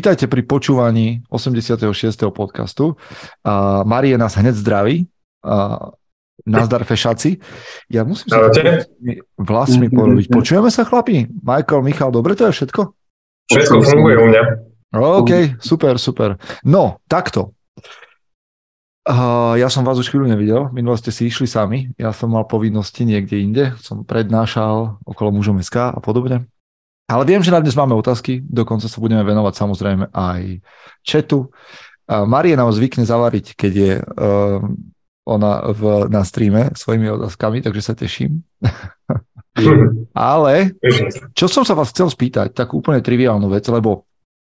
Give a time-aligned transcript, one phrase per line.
[0.00, 1.84] Vítajte pri počúvaní 86.
[2.32, 2.96] podcastu.
[3.44, 5.04] Uh, Marie nás hneď zdraví.
[5.44, 5.92] Uh,
[6.48, 7.36] nazdar fešaci.
[7.92, 8.48] Ja musím sa
[9.36, 10.32] vlastmi porobiť.
[10.32, 11.28] Počujeme sa, chlapi?
[11.44, 12.80] Michael, Michal, dobre to je všetko?
[13.52, 14.42] Všetko funguje u mňa.
[15.20, 16.40] OK, super, super.
[16.64, 17.52] No, takto.
[19.04, 22.48] Uh, ja som vás už chvíľu nevidel, minulo ste si išli sami, ja som mal
[22.48, 26.48] povinnosti niekde inde, som prednášal okolo mužom SK a podobne.
[27.10, 30.62] Ale viem, že na dnes máme otázky, dokonca sa budeme venovať samozrejme aj
[31.02, 31.50] chatu.
[32.06, 34.62] Marie nám zvykne zavariť, keď je uh,
[35.26, 38.46] ona v, na streame svojimi otázkami, takže sa teším.
[40.14, 40.78] Ale
[41.34, 44.06] čo som sa vás chcel spýtať, tak úplne triviálnu vec, lebo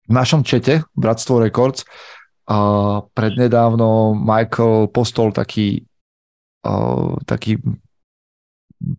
[0.06, 1.90] v našom čete Bratstvo Records
[2.46, 5.90] a prednedávno Michael postol taký,
[6.70, 7.58] uh, taký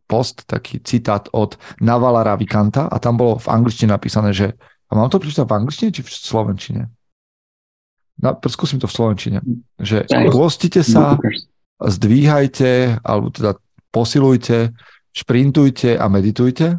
[0.06, 4.56] post, taký citát od Navala Ravikanta a tam bolo v angličtine napísané, že
[4.90, 6.82] a mám to prečítať v angličtine či v slovenčine?
[8.20, 9.38] Na, skúsim to v slovenčine.
[9.80, 11.18] Že pôstite sa,
[11.82, 13.58] zdvíhajte, alebo teda
[13.90, 14.70] posilujte,
[15.10, 16.78] šprintujte a meditujte,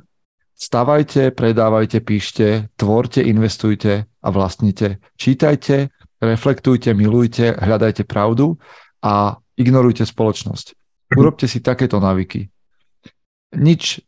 [0.56, 5.04] stavajte, predávajte, píšte, tvorte, investujte a vlastnite.
[5.20, 5.92] Čítajte,
[6.24, 8.56] reflektujte, milujte, hľadajte pravdu
[9.04, 10.66] a ignorujte spoločnosť.
[10.72, 11.18] Mhm.
[11.20, 12.48] Urobte si takéto návyky.
[13.54, 14.02] Nič,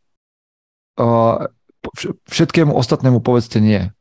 [2.26, 3.94] všetkému ostatnému povedzte nie.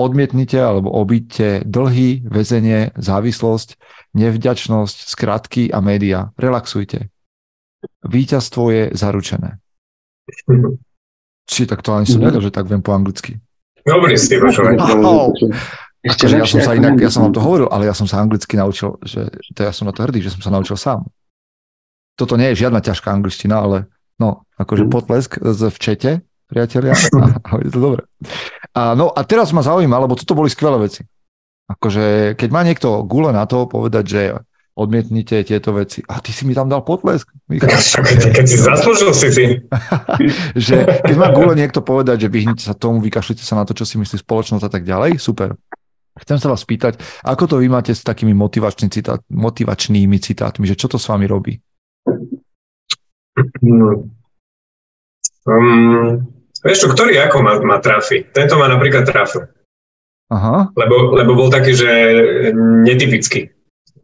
[0.00, 3.76] Odmietnite alebo obíďte dlhy, väzenie, závislosť,
[4.16, 6.32] nevďačnosť, skratky a média.
[6.40, 7.12] Relaxujte.
[8.00, 9.60] Výťazstvo je zaručené.
[11.44, 13.36] Či tak to ani som vedel, že tak viem po anglicky.
[13.84, 14.40] Dobrý si,
[16.00, 18.24] ešte akože ja som sa inak, ja som vám to hovoril, ale ja som sa
[18.24, 21.04] anglicky naučil, že to ja som na to hrdý, že som sa naučil sám.
[22.20, 23.88] Toto nie je žiadna ťažká angličtina, ale
[24.20, 24.90] no, akože mm.
[24.92, 26.20] potlesk v čete,
[26.52, 26.92] priatelia,
[27.64, 28.04] je to dobre.
[28.76, 31.08] A, no a teraz ma zaujíma, lebo toto boli skvelé veci.
[31.72, 34.22] Akože keď má niekto gule na to povedať, že
[34.80, 36.00] odmietnite tieto veci.
[36.08, 37.28] A ty si mi tam dal potlesk.
[37.50, 39.46] Keď si zaslúžil si si.
[40.70, 43.84] že keď má gule niekto povedať, že vyhnite sa tomu, vykašlite sa na to, čo
[43.84, 45.58] si myslí spoločnosť a tak ďalej, super.
[46.16, 48.32] Chcem sa vás spýtať, ako to vy máte s takými
[48.90, 51.60] citát, motivačnými citátmi, že čo to s vami robí?
[55.44, 56.28] Um,
[56.62, 58.24] vieš čo, ktorý ako ma, ma trafi?
[58.30, 59.48] Tento ma napríklad trafil.
[60.30, 60.70] Aha.
[60.78, 61.90] Lebo, lebo bol taký, že
[62.86, 63.50] netypický.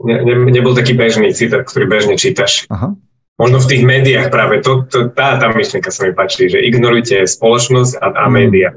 [0.02, 2.66] Ne, ne, nebol taký bežný citát, ktorý bežne čítaš.
[2.68, 2.92] Aha.
[3.36, 7.28] Možno v tých médiách práve to, to, tá, tá myšlienka sa mi páči, že ignorujte
[7.28, 8.32] spoločnosť a, a hmm.
[8.32, 8.70] médiá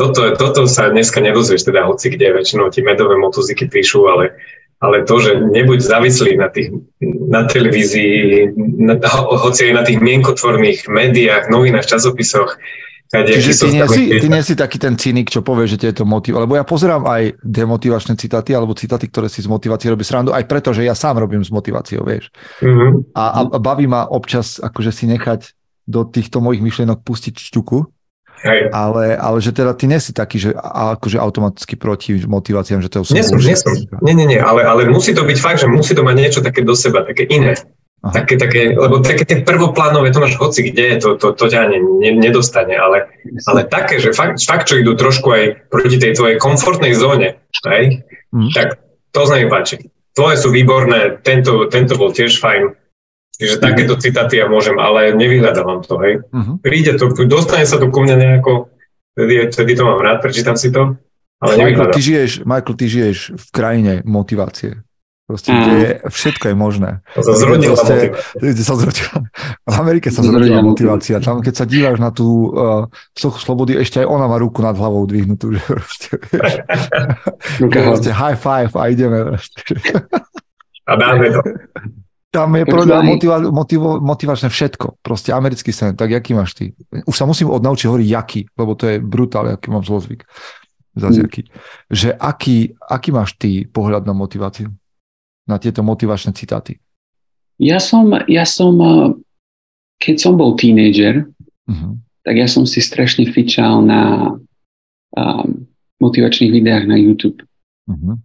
[0.00, 4.32] toto, toto sa dneska nedozvieš teda hoci kde, väčšinou ti medové motoziky píšu, ale,
[4.80, 6.72] ale to, že nebuď závislý na, tých,
[7.04, 8.48] na televízii,
[8.80, 8.96] na,
[9.36, 12.56] hoci aj na tých mienkotvorných médiách, novinách, časopisoch,
[13.10, 15.90] Kade, Čiže ty nie, si, ty nie si taký ten cynik, čo povie, že ti
[15.90, 16.38] je to motiv.
[16.38, 20.46] Lebo ja pozerám aj demotivačné citáty, alebo citáty, ktoré si z motivácie robí srandu, aj
[20.46, 22.30] preto, že ja sám robím s motiváciou, vieš.
[22.62, 23.10] Mm-hmm.
[23.18, 25.58] A, a baví ma občas akože si nechať
[25.90, 27.78] do týchto mojich myšlienok pustiť šťuku,
[28.40, 28.72] Hej.
[28.72, 33.20] Ale, ale že teda ty nesi taký, že akože automaticky proti motiváciám, že to Nie
[33.20, 33.76] som, nie som.
[34.00, 36.64] Nie, nie, nie, ale, ale musí to byť fakt, že musí to mať niečo také
[36.64, 37.52] do seba, také iné.
[38.00, 38.16] Aha.
[38.16, 41.84] Také, také, lebo také tie prvoplánové, to máš hoci kde, to, to, to ťa ne,
[42.00, 43.12] ne, nedostane, ale,
[43.44, 47.36] ale také, že fakt, fakt, čo idú trošku aj proti tej tvojej komfortnej zóne,
[47.68, 48.00] hej,
[48.32, 48.56] mm.
[48.56, 48.80] tak
[49.12, 49.84] to sa mi páči.
[50.16, 52.72] Tvoje sú výborné, tento, tento bol tiež fajn,
[53.40, 56.20] Čiže takéto citáty ja môžem, ale nevyhľadávam to, hej.
[56.28, 56.60] Uh-huh.
[56.60, 58.68] Príde to, dostane sa to ku mne nejako,
[59.16, 61.00] vtedy, vtedy to mám rád, prečítam si to,
[61.40, 64.84] ale Michael, ty žiješ, Michael, ty žiješ v krajine motivácie.
[65.24, 65.60] Proste, mm.
[65.62, 66.90] kde je, všetko je možné.
[67.14, 68.12] To sa zrodila proste,
[68.60, 69.14] sa zrodila,
[69.62, 71.22] v Amerike sa zrodila motivácia.
[71.22, 74.74] Tam, keď sa díváš na tú uh, sochu slobody, ešte aj ona má ruku nad
[74.74, 75.54] hlavou dvihnutú.
[75.54, 76.12] Že proste,
[77.62, 79.38] proste high five a ideme.
[80.84, 81.40] a dáme to.
[82.30, 85.02] Tam je podľa motiva, motivo, motivačné všetko.
[85.02, 85.98] Proste americký sen.
[85.98, 86.78] Tak jaký máš ty?
[87.02, 90.22] Už sa musím odnaučiť hovoriť jaký, lebo to je brutál, aký mám zlozvyk.
[90.94, 91.26] Zase mm.
[91.26, 91.42] aký.
[91.90, 94.70] Že aký, aký máš ty pohľad na motiváciu?
[95.50, 96.78] Na tieto motivačné citáty?
[97.58, 98.78] Ja som, ja som
[100.00, 101.26] keď som bol tínejdžer,
[101.68, 101.92] uh-huh.
[102.22, 104.32] tak ja som si strašne fičal na
[105.12, 105.66] um,
[105.98, 107.42] motivačných videách na YouTube.
[107.90, 108.22] Uh-huh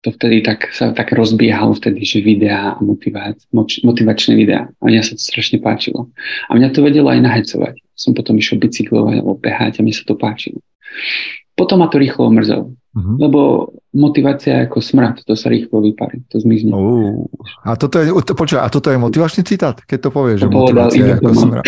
[0.00, 3.44] to vtedy tak, sa tak rozbiehalo vtedy, že videá a motivač,
[3.84, 4.72] motivačné videá.
[4.80, 6.08] A mňa sa to strašne páčilo.
[6.48, 7.74] A mňa to vedelo aj nahecovať.
[7.92, 10.64] Som potom išiel bicyklovať alebo behať a mne sa to páčilo.
[11.52, 12.72] Potom ma to rýchlo omrzelo.
[12.90, 13.16] Uh-huh.
[13.20, 13.40] Lebo
[13.94, 16.74] motivácia ako smrad, to sa rýchlo vyparí, to zmizne.
[16.74, 17.22] Uh,
[17.62, 20.50] a, toto je, to, počúva, a toto je motivačný citát, keď to povieš, to že
[20.50, 21.64] motivácia je ako smrad.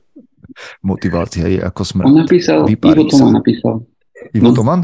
[0.90, 2.06] motivácia je ako smrad.
[2.08, 3.74] On napísal, Vyparí Ivo to napísal.
[4.32, 4.80] Ivo no, Toman?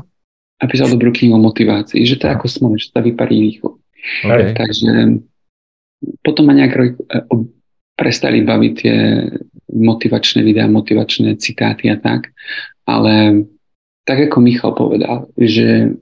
[0.64, 3.76] Napísal dobrú knihu o motivácii, že to je ako smole, že sa vyparí rýchlo.
[4.25, 4.56] Okay.
[4.56, 5.20] Takže
[6.20, 6.84] potom ma nejak e,
[7.96, 8.96] prestali baviť tie
[9.72, 12.32] motivačné videá, motivačné citáty a tak,
[12.84, 13.44] ale
[14.05, 15.96] tak ako Michal povedal, že,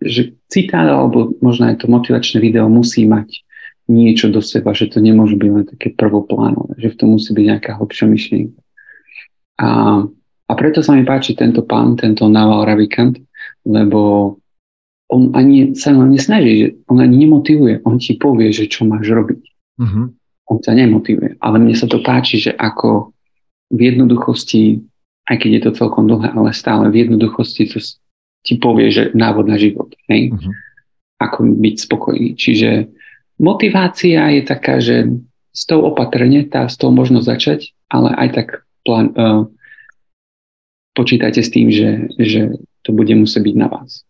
[0.00, 3.44] že citát alebo možno aj to motivačné video musí mať
[3.90, 7.44] niečo do seba, že to nemôže byť len také prvoplánové, že v tom musí byť
[7.44, 8.60] nejaká hlbšia myšlienka.
[9.60, 9.68] A,
[10.46, 13.18] a preto sa mi páči tento pán, tento Naval Ravikant,
[13.66, 14.34] lebo
[15.10, 19.10] on ani sa len nesnaží, že on ani nemotivuje, on ti povie, že čo máš
[19.10, 19.42] robiť.
[19.82, 20.04] Mm-hmm.
[20.50, 23.14] On sa nemotivuje, ale mne sa to páči, že ako
[23.70, 24.82] v jednoduchosti,
[25.30, 27.78] aj keď je to celkom dlhé, ale stále v jednoduchosti to
[28.40, 30.32] ti povie, že návod na život, hej?
[30.32, 30.52] Mm-hmm.
[31.20, 32.30] Ako byť spokojný.
[32.38, 32.88] Čiže
[33.40, 35.08] Motivácia je taká, že
[35.56, 38.48] s tou opatrne, tá, s tou možno začať, ale aj tak
[38.84, 39.48] plán, uh,
[40.92, 42.60] počítajte s tým, že, že
[42.90, 44.02] to bude musieť byť na vás.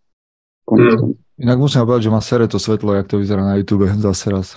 [0.64, 1.20] Mm.
[1.40, 4.48] Inak musím povedať, že má sere to svetlo, jak to vyzerá na YouTube zase raz.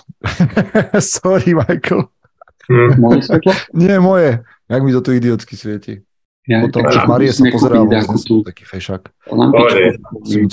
[1.20, 2.08] Sorry, Michael.
[2.72, 2.92] Mm.
[3.04, 3.52] Moje svetlo?
[3.76, 4.40] Nie, moje.
[4.72, 6.00] Jak mi to tu idiotsky svieti.
[6.44, 9.12] Ja, Potom, keď Marie sa pozerá, vlastne taký fešak.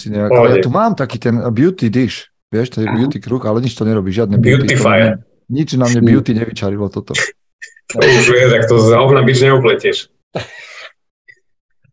[0.07, 2.31] Nejak, ale ja tu mám taký ten beauty dish.
[2.51, 2.95] Vieš, to je Aha.
[2.95, 4.71] beauty kruh, ale nič to nerobí, žiadne beauty.
[4.71, 5.23] Beautifier.
[5.51, 7.15] Nič na mne beauty nevyčarilo toto.
[7.91, 10.15] To už vieš, tak to z hovna byč neupletieš.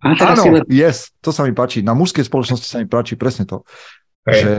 [0.03, 0.49] Áno, si...
[0.69, 1.81] yes, to sa mi páči.
[1.81, 3.65] Na mužskej spoločnosti sa mi páči presne to,
[4.29, 4.41] Hej.
[4.41, 4.51] že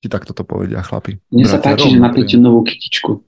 [0.00, 1.20] ti takto to povedia chlapi.
[1.28, 3.20] Mne sa páči, že napíte novú kytičku.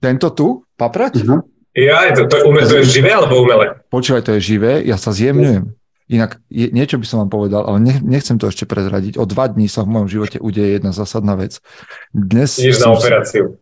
[0.00, 0.64] Tento tu?
[0.76, 1.24] Paprať?
[1.24, 1.40] Uh-huh.
[1.74, 3.82] Ja, to, to, ume, to je živé alebo umelé?
[3.90, 5.74] Počúvaj, to je živé, ja sa zjemňujem.
[6.04, 9.16] Inak je, niečo by som vám povedal, ale nechcem to ešte prezradiť.
[9.16, 11.64] O dva dní sa v mojom živote udeje jedna zásadná vec.
[12.12, 13.56] Dnes Ideš na operáciu.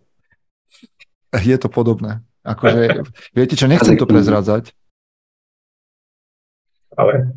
[1.32, 2.20] Je to podobné.
[2.42, 3.06] Akože,
[3.38, 4.74] viete čo, nechcem to prezradzať.
[6.96, 7.32] Ale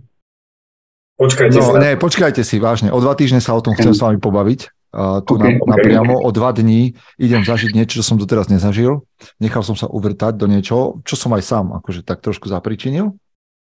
[1.15, 1.71] počkajte no, si.
[1.79, 2.91] Ne, počkajte si, vážne.
[2.91, 4.73] O dva týždne sa o tom chcem s vami pobaviť.
[4.95, 5.71] Uh, tu okay, na, okay.
[5.75, 9.03] napriamo o dva dní idem zažiť niečo, čo som doteraz nezažil.
[9.43, 13.11] Nechal som sa uvrtať do niečoho, čo som aj sám akože tak trošku zapričinil.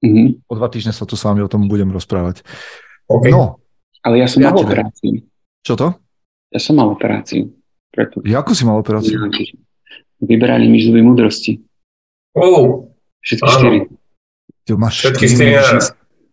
[0.05, 0.45] Mm-hmm.
[0.45, 2.45] O dva týždne sa tu s vami o tom budem rozprávať.
[3.09, 3.33] Okay.
[3.33, 3.57] No.
[4.05, 5.25] Ale ja som mal operáciu.
[5.65, 5.87] Čo to?
[6.53, 7.49] Ja som mal operáciu.
[7.89, 8.21] Preto.
[8.21, 9.17] Ako si mal operáciu?
[10.21, 11.57] Vyberali mi zuby múdrosti.
[12.37, 12.85] Oh.
[13.25, 13.79] Všetky štyri.
[14.65, 15.53] Ty máš Všetky štyri.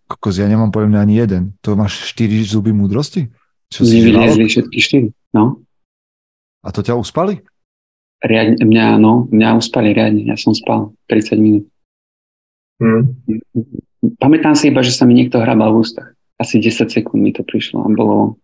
[0.09, 1.57] Kokos, ja nemám poviem ani jeden.
[1.61, 3.29] To máš štyri zuby múdrosti?
[3.69, 4.01] Čo si
[4.49, 5.65] všetky štyri, no.
[6.65, 7.41] A to ťa uspali?
[8.23, 10.29] Riadne, mňa, no, mňa uspali riadne.
[10.29, 11.65] Ja som spal 30 minút.
[12.81, 13.17] Hmm.
[14.21, 16.13] Pamätám si iba, že sa mi niekto hrabal v ústach.
[16.37, 18.37] Asi 10 sekúnd mi to prišlo a bolo...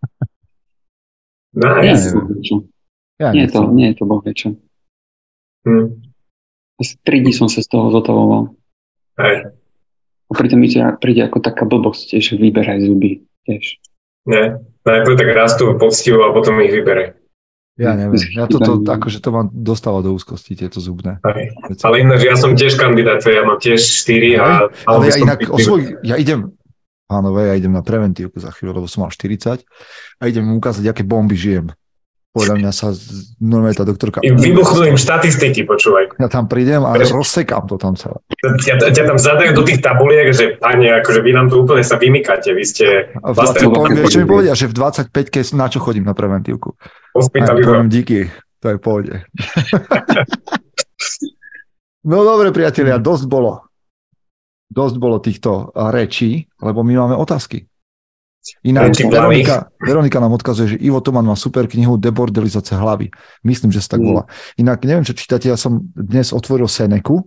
[1.57, 2.69] No, nie, to,
[3.19, 4.55] ja nie, je to, nie je to boh čo.
[5.65, 5.97] Hmm.
[6.79, 8.55] Asi 3 dní som sa z toho zotavoval.
[9.19, 9.58] Hej.
[10.29, 10.69] A pritom mi
[11.01, 13.25] príde ako taká blbosť, že vyberaj zuby.
[13.49, 13.81] Tiež.
[14.29, 17.17] Nie, najprv tak rastú poctivo a potom ich vyberaj.
[17.79, 18.19] Ja neviem.
[18.35, 21.23] Ja toto, akože to mám dostáva do úzkosti, tieto zubné.
[21.23, 21.47] Aj.
[21.87, 24.67] Ale ináč, ja som tiež kandidát, ja mám tiež 4 a...
[24.85, 26.59] Ale ja inak o svoj, ja idem,
[27.07, 29.63] pánové, ja idem na preventívku za chvíľu, lebo som mal 40
[30.19, 31.71] a idem mu ukázať, aké bomby žijem.
[32.29, 32.93] Podľa mňa sa
[33.41, 34.21] normálne tá doktorka...
[34.21, 36.21] Vybuchnú im štatistiky, počúvaj.
[36.21, 37.17] Ja tam prídem a Preš...
[37.17, 38.21] rozsekám to tam celé.
[38.39, 41.97] Ťa, ťa tam zadajú do tých tabuliek, že pani, akože vy nám tu úplne sa
[41.97, 43.11] vymykáte, vy ste...
[43.25, 46.77] A v 20, poviem, čo mi povedia, že v 25-ke na čo chodím na preventívku.
[47.17, 48.29] Poviem díky,
[48.61, 49.15] to je v pohode.
[52.11, 53.65] no dobre, priatelia, dosť bolo.
[54.69, 57.68] Dosť bolo týchto rečí, lebo my máme otázky.
[58.65, 63.13] Ináč Veronika, Veronika nám odkazuje, že Ivo Toman má super knihu Debordelizace hlavy.
[63.45, 64.09] Myslím, že sa tak mm.
[64.09, 64.23] volá.
[64.57, 67.25] Inak neviem, čo čítate, ja som dnes otvoril Seneku,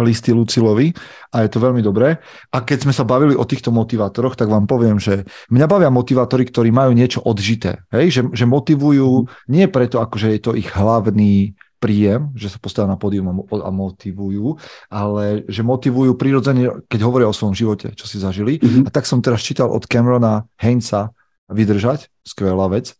[0.00, 0.88] listy Lucilovi
[1.36, 2.16] a je to veľmi dobré.
[2.48, 6.48] A keď sme sa bavili o týchto motivátoroch, tak vám poviem, že mňa bavia motivátori,
[6.48, 7.84] ktorí majú niečo odžité.
[7.92, 8.16] Hej?
[8.16, 9.52] Že, že motivujú mm.
[9.52, 11.52] nie preto, akože je to ich hlavný
[11.82, 14.54] príjem, že sa postavia na pódium a motivujú,
[14.86, 18.62] ale že motivujú prirodzene, keď hovoria o svojom živote, čo si zažili.
[18.62, 18.86] Mm-hmm.
[18.86, 21.10] A tak som teraz čítal od Camerona Heinza
[21.50, 22.94] Vydržať, skvelá vec.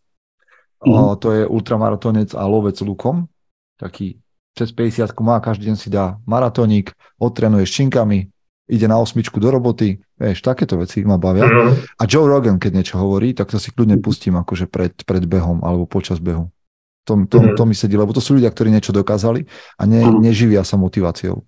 [0.83, 1.15] Mm-hmm.
[1.23, 3.31] to je ultramaratonec a lovec lukom,
[3.79, 4.19] taký
[4.51, 8.29] cez 50 má, každý deň si dá maratónik, odtrenuje s činkami,
[8.69, 11.47] ide na osmičku do roboty, vieš, takéto veci ma bavia.
[11.47, 11.99] Mm-hmm.
[11.99, 14.03] A Joe Rogan, keď niečo hovorí, tak to si kľudne mhm.
[14.05, 16.52] pustím akože pred, pred behom alebo počas behu.
[17.03, 17.55] To, to, mm-hmm.
[17.59, 19.43] to mi sedí, lebo to sú ľudia, ktorí niečo dokázali
[19.75, 20.23] a ne, mm-hmm.
[20.23, 21.43] neživia sa motiváciou,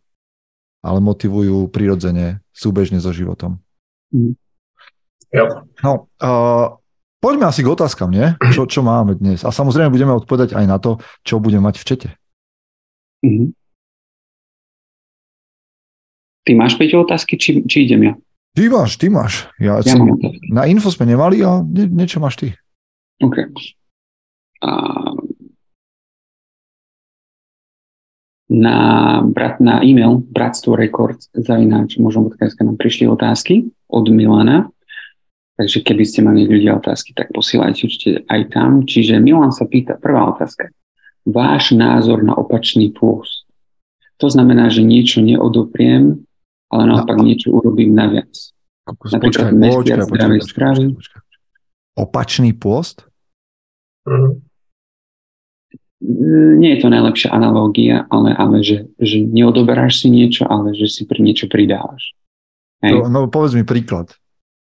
[0.84, 3.64] ale motivujú prirodzene, súbežne so životom.
[4.12, 4.36] Mm-hmm.
[5.84, 6.80] No, uh,
[7.20, 8.36] poďme asi k otázkam, nie?
[8.52, 9.44] Čo, čo máme dnes?
[9.44, 12.10] A samozrejme budeme odpovedať aj na to, čo budeme mať v čete.
[13.24, 13.50] Mm-hmm.
[16.46, 18.14] Ty máš 5 otázky, či, či idem ja?
[18.56, 19.50] Ty máš, ty máš.
[19.60, 20.08] Ja, ja som,
[20.48, 22.48] na info sme nemali a nie, niečo máš ty.
[23.20, 23.52] OK.
[24.64, 24.72] A
[28.50, 28.78] na,
[29.26, 34.70] brat, na e-mail bratstvo records zavináč možno nám prišli otázky od Milana.
[35.56, 38.84] Takže keby ste mali ľudia otázky, tak posílajte určite aj tam.
[38.84, 40.68] Čiže Milan sa pýta, prvá otázka.
[41.24, 43.48] Váš názor na opačný pôst.
[44.20, 46.28] To znamená, že niečo neodopriem,
[46.70, 47.24] ale naopak no.
[47.24, 48.36] niečo urobím naviac.
[48.86, 50.86] Napríklad mesiac zdravej stravy.
[51.96, 53.08] Opačný pôst?
[54.06, 54.45] Mm.
[56.04, 61.08] Nie je to najlepšia analógia, ale, ale že, že neodoberáš si niečo, ale že si
[61.08, 62.12] pri niečo pridávaš.
[62.84, 63.08] Hej.
[63.08, 64.12] No, no povedz mi príklad.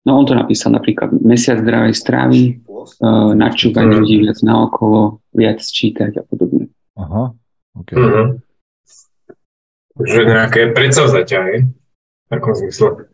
[0.03, 3.93] No on to napísal napríklad mesiac zdravej stravy, uh, načúvať mm.
[3.95, 6.75] ľudí viac naokolo, viac čítať a podobne.
[6.99, 7.31] Aha,
[7.79, 7.95] okay.
[7.95, 8.27] Mm-hmm.
[10.03, 11.59] Že nejaké predsavzatia, hej?
[11.71, 13.07] V takom zmysle.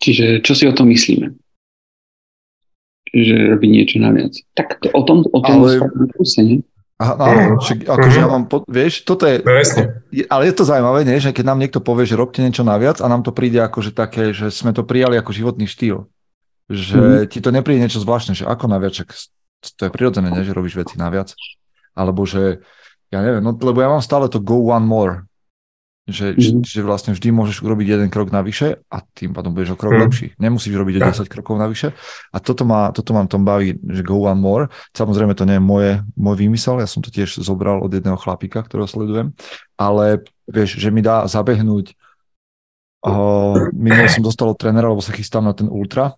[0.00, 1.36] Čiže čo si o tom myslíme?
[3.10, 4.34] Že robiť niečo naviac.
[4.54, 5.82] Tak to, o tom, o tom Ale...
[6.14, 6.58] kuse, nie?
[7.00, 9.56] Aha, áno, však, akože ja mám, pod, vieš, toto je, no,
[10.28, 13.08] ale je to zaujímavé, nie, že keď nám niekto povie, že robte niečo naviac a
[13.08, 16.04] nám to príde akože také, že sme to prijali ako životný štýl.
[16.68, 17.32] Že mm.
[17.32, 19.16] ti to nepríde niečo zvláštne, že ako naviac, čak,
[19.80, 21.32] to je prirodzené, nie, že robíš veci naviac.
[21.96, 22.60] Alebo že,
[23.08, 25.24] ja neviem, no, lebo ja mám stále to go one more.
[26.10, 26.66] Že, mm.
[26.66, 30.00] že, vlastne vždy môžeš urobiť jeden krok navyše a tým pádom budeš o krok mm.
[30.02, 30.26] lepší.
[30.42, 31.94] Nemusíš robiť o 10 krokov navyše.
[32.34, 34.66] A toto ma, toto ma tom baví, že go one more.
[34.92, 38.66] Samozrejme to nie je moje, môj výmysel, ja som to tiež zobral od jedného chlapika,
[38.66, 39.32] ktorého sledujem,
[39.78, 41.94] ale vieš, že mi dá zabehnúť
[43.06, 46.16] uh, minul som dostal od trénera, lebo sa chystám na ten ultra,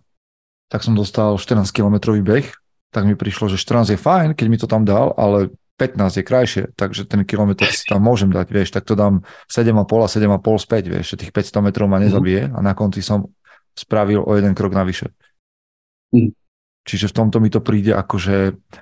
[0.67, 2.47] tak som dostal 14 kilometrový beh,
[2.93, 6.23] tak mi prišlo, že 14 je fajn, keď mi to tam dal, ale 15 je
[6.23, 9.73] krajšie, takže ten kilometr si tam môžem dať, vieš, tak to dám 7,5
[10.05, 13.33] a 7,5 späť, vieš, že tých 500 metrov ma nezabije a na konci som
[13.73, 15.09] spravil o jeden krok navyše.
[16.13, 16.37] Mm.
[16.83, 18.35] Čiže v tomto mi to príde ako, že...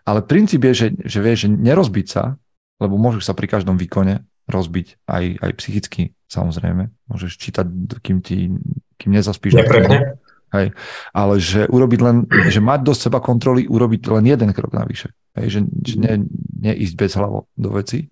[0.04, 2.36] Ale princíp je, že, že vieš, že nerozbiť sa,
[2.82, 6.90] lebo môžeš sa pri každom výkone rozbiť aj, aj psychicky, samozrejme.
[7.08, 7.68] Môžeš čítať,
[8.02, 8.50] kým, ti,
[8.98, 9.54] kým nezaspíš.
[9.54, 10.18] Neprepne.
[10.52, 10.76] Hej.
[11.16, 15.16] Ale že urobiť len, že mať dosť seba kontroly, urobiť len jeden krok navyše.
[15.40, 15.48] Hej.
[15.48, 16.14] Že, že ne,
[16.60, 18.12] neísť bez hlavo do veci,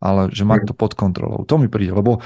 [0.00, 1.44] ale že mať to pod kontrolou.
[1.44, 2.24] To mi príde, lebo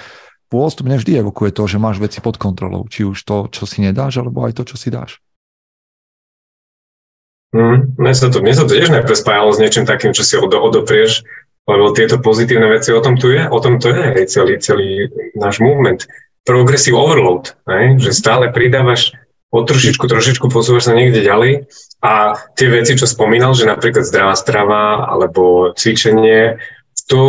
[0.48, 2.86] pôst mne vždy evokuje to, že máš veci pod kontrolou.
[2.86, 5.20] Či už to, čo si nedáš, alebo aj to, čo si dáš.
[7.56, 10.52] Mm, mne, sa to, mne sa to tiež neprespájalo s niečím takým, čo si od,
[10.52, 11.24] odoprieš,
[11.64, 15.60] lebo tieto pozitívne veci o tom tu je, o tom to je celý, celý náš
[15.60, 16.04] movement.
[16.44, 18.00] Progressive overload, hej?
[18.00, 19.12] že stále pridávaš
[19.48, 21.68] o trošičku, trošičku posúvaš sa niekde ďalej
[22.04, 26.60] a tie veci, čo spomínal, že napríklad zdravá strava alebo cvičenie,
[27.08, 27.22] to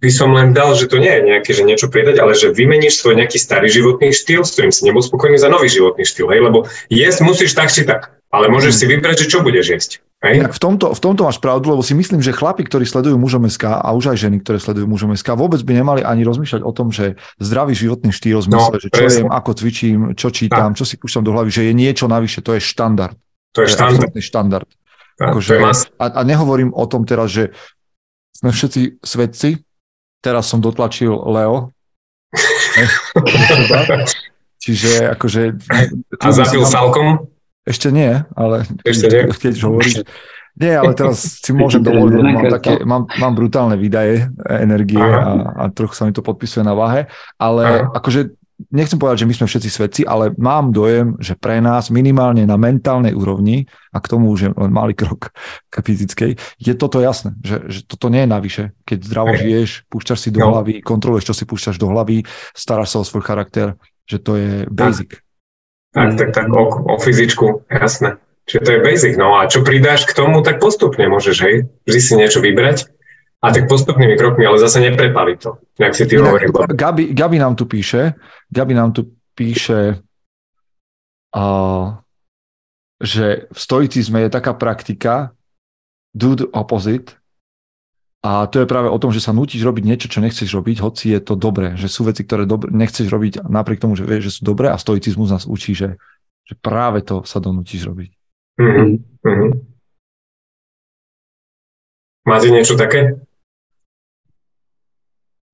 [0.00, 3.04] by som len dal, že to nie je nejaké, že niečo pridať, ale že vymeníš
[3.04, 6.40] svoj nejaký starý životný štýl, s ktorým si nebol spokojný za nový životný štýl, hej?
[6.40, 9.90] lebo jesť musíš tak či tak, ale môžeš si vybrať, že čo budeš jesť.
[10.20, 10.44] Hej?
[10.44, 13.48] Tak v tomto, v tomto máš pravdu, lebo si myslím, že chlapi, ktorí sledujú mužom
[13.48, 16.72] SK a už aj ženy, ktoré sledujú mužom SK, vôbec by nemali ani rozmýšľať o
[16.76, 20.76] tom, že zdravý životný štýl, zmysle, no, že čo jem, ako cvičím, čo čítam, tak.
[20.76, 23.16] čo si púšťam do hlavy, že je niečo navyše, to je štandard.
[23.56, 24.12] To je, to je štandard.
[24.20, 24.70] štandard.
[25.16, 25.54] Tak, akože,
[25.96, 27.56] a, a nehovorím o tom teraz, že
[28.36, 29.64] sme všetci svedci,
[30.20, 31.72] teraz som dotlačil Leo.
[34.60, 35.42] Čiže akože...
[36.20, 37.24] A zabil Salkom?
[37.68, 39.22] Ešte nie, ale Ešte nie.
[39.48, 39.94] keď hovoríš.
[40.60, 45.54] Nie, ale teraz si môžem dovoliť, lebo mám, také, mám, mám brutálne výdaje energie a,
[45.56, 47.06] a trochu sa mi to podpisuje na váhe,
[47.38, 47.96] ale Aha.
[47.96, 48.36] akože
[48.68, 52.60] nechcem povedať, že my sme všetci svedci, ale mám dojem, že pre nás minimálne na
[52.60, 55.32] mentálnej úrovni, a k tomu už je len malý krok
[55.72, 58.64] k fyzickej, je toto jasné, že, že toto nie je navyše.
[58.84, 60.52] Keď zdravo žiješ, púšťaš si do no.
[60.52, 64.68] hlavy, kontroluješ, čo si púšťaš do hlavy, staráš sa o svoj charakter, že to je
[64.68, 65.24] basic.
[65.90, 68.16] Tak, tak, tak, o, o fyzičku, jasné.
[68.46, 69.14] Čiže to je basic.
[69.18, 71.56] No a čo pridáš k tomu, tak postupne môžeš, hej,
[71.86, 72.86] vždy si niečo vybrať
[73.40, 76.50] a tak postupnými krokmi, ale zase neprepali to, jak si ty hovoril.
[76.74, 78.14] Gabi, Gabi nám tu píše,
[78.50, 80.02] Gabi nám tu píše,
[81.36, 81.86] uh,
[83.00, 85.32] že v stoicizme je taká praktika
[86.12, 87.19] do the opposite
[88.20, 91.16] a to je práve o tom, že sa nutíš robiť niečo, čo nechceš robiť, hoci
[91.16, 94.32] je to dobré, že sú veci, ktoré dobre, nechceš robiť napriek tomu, že vieš, že
[94.36, 95.96] sú dobré a stoicizmus nás učí, že,
[96.44, 98.10] že práve to sa donútiš robiť.
[98.60, 98.90] Mm-hmm.
[99.24, 99.50] Mm-hmm.
[102.28, 103.16] Máte niečo také?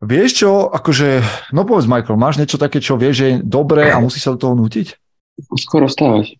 [0.02, 1.22] Vieš čo, akože,
[1.54, 4.42] no povedz Michael, máš niečo také, čo vieš, že je dobré a musí sa do
[4.42, 4.98] toho nutiť?
[5.54, 6.34] Skoro stávať.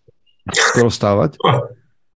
[0.51, 1.39] Skoro stávať?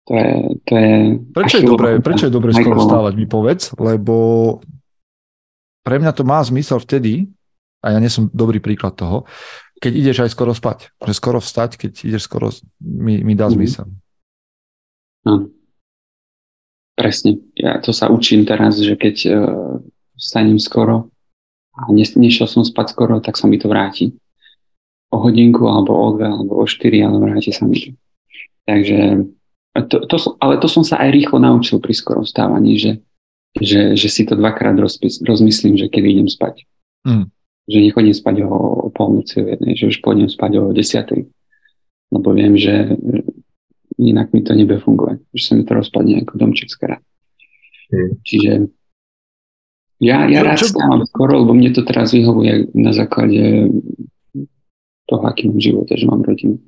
[0.08, 0.28] To je,
[0.64, 0.92] to je
[1.36, 4.16] prečo, je dobré, prečo je dobré skoro stávať, mi povedz, lebo
[5.84, 7.28] pre mňa to má zmysel vtedy,
[7.84, 9.28] a ja nie som dobrý príklad toho,
[9.78, 10.90] keď ideš aj skoro spať.
[10.98, 12.50] Že skoro vstať, keď ideš skoro,
[12.82, 13.54] mi, mi dá mm-hmm.
[13.54, 13.86] zmysel.
[15.22, 15.52] No.
[16.98, 17.38] Presne.
[17.54, 19.78] Ja to sa učím teraz, že keď uh,
[20.18, 21.14] vstanem skoro
[21.78, 24.18] a nešiel som spať skoro, tak sa mi to vráti.
[25.14, 27.90] O hodinku, alebo o dve, alebo o štyri, ale vráti sa mi to.
[28.66, 29.30] Takže,
[29.74, 32.92] to, to, ale to som sa aj rýchlo naučil pri skorom vstávaní, že,
[33.58, 36.64] že, že si to dvakrát rozpis, rozmyslím, že kedy idem spať.
[37.06, 37.30] Mm.
[37.68, 38.50] Že nechodím spať o,
[38.86, 41.28] o polnoci o jednej, že už pôjdem spať o desiatej.
[42.08, 42.96] Lebo viem, že
[44.00, 46.96] inak mi to nebude fungovať, že sa mi to rozpadne ako domček skoro.
[47.92, 48.16] Hmm.
[48.24, 48.72] Čiže
[49.98, 53.68] ja, ja rád stávam skoro, lebo mne to teraz vyhovuje na základe
[55.10, 56.62] toho, aký mám život, že mám rodinu.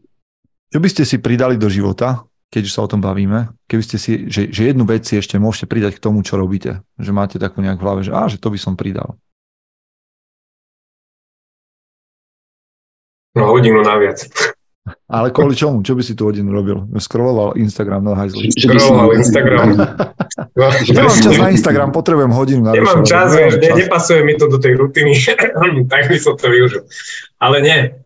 [0.71, 3.54] Čo by ste si pridali do života, keď sa o tom bavíme?
[3.71, 6.83] Keby ste si, že, že jednu vec si ešte môžete pridať k tomu, čo robíte.
[6.99, 9.14] Že máte takú nejak v hlave, že, á, že to by som pridal.
[13.38, 14.26] No hodinu naviac.
[15.07, 15.87] Ale kvôli čomu?
[15.87, 16.83] Čo by si tu hodinu robil?
[16.99, 18.50] Scrolloval Instagram na hajzli.
[18.50, 19.69] Scrolloval Instagram.
[20.57, 24.49] No, Nemám čas na Instagram, potrebujem hodinu na Nemám čas, vieš, ne, nepasuje mi to
[24.49, 25.12] do tej rutiny,
[25.92, 26.85] tak by som to využil.
[27.38, 28.00] Ale nie.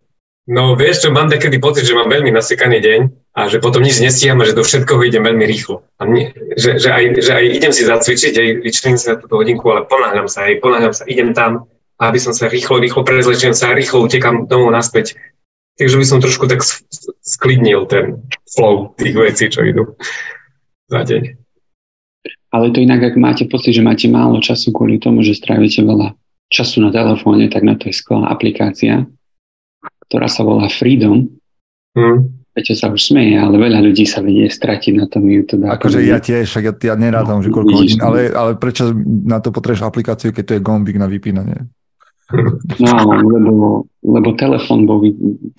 [0.44, 3.00] No vieš čo, mám takedy pocit, že mám veľmi nasekaný deň
[3.32, 5.88] a že potom nič nestíham a že do všetkoho idem veľmi rýchlo.
[5.96, 9.40] A nie, že, že, aj, že aj idem si zacvičiť, aj vyčlením si na túto
[9.40, 11.64] hodinku, ale ponáhľam sa, aj ponáhľam sa, idem tam,
[11.96, 15.16] aby som sa rýchlo, rýchlo prezlečil sa, rýchlo utekam domov naspäť
[15.74, 16.62] Takže by som trošku tak
[17.26, 19.98] sklidnil ten flow tých vecí, čo idú
[20.86, 21.34] za deň.
[22.54, 26.14] Ale to inak, ak máte pocit, že máte málo času kvôli tomu, že strávite veľa
[26.54, 29.10] času na telefóne, tak na to je skvelá aplikácia,
[30.08, 31.28] ktorá sa volá Freedom.
[31.94, 32.30] Hmm.
[32.54, 35.66] Peťo sa už smeje, ale veľa ľudí sa vedie stratiť na tom YouTube.
[35.66, 38.94] Akože ja tiež, však ja, ja nerádam, no, že koľko hodín, ale, ale prečo
[39.26, 41.66] na to potrebuješ aplikáciu, keď to je gombík na vypínanie?
[42.78, 43.54] No áno, lebo,
[44.00, 45.04] lebo telefón bol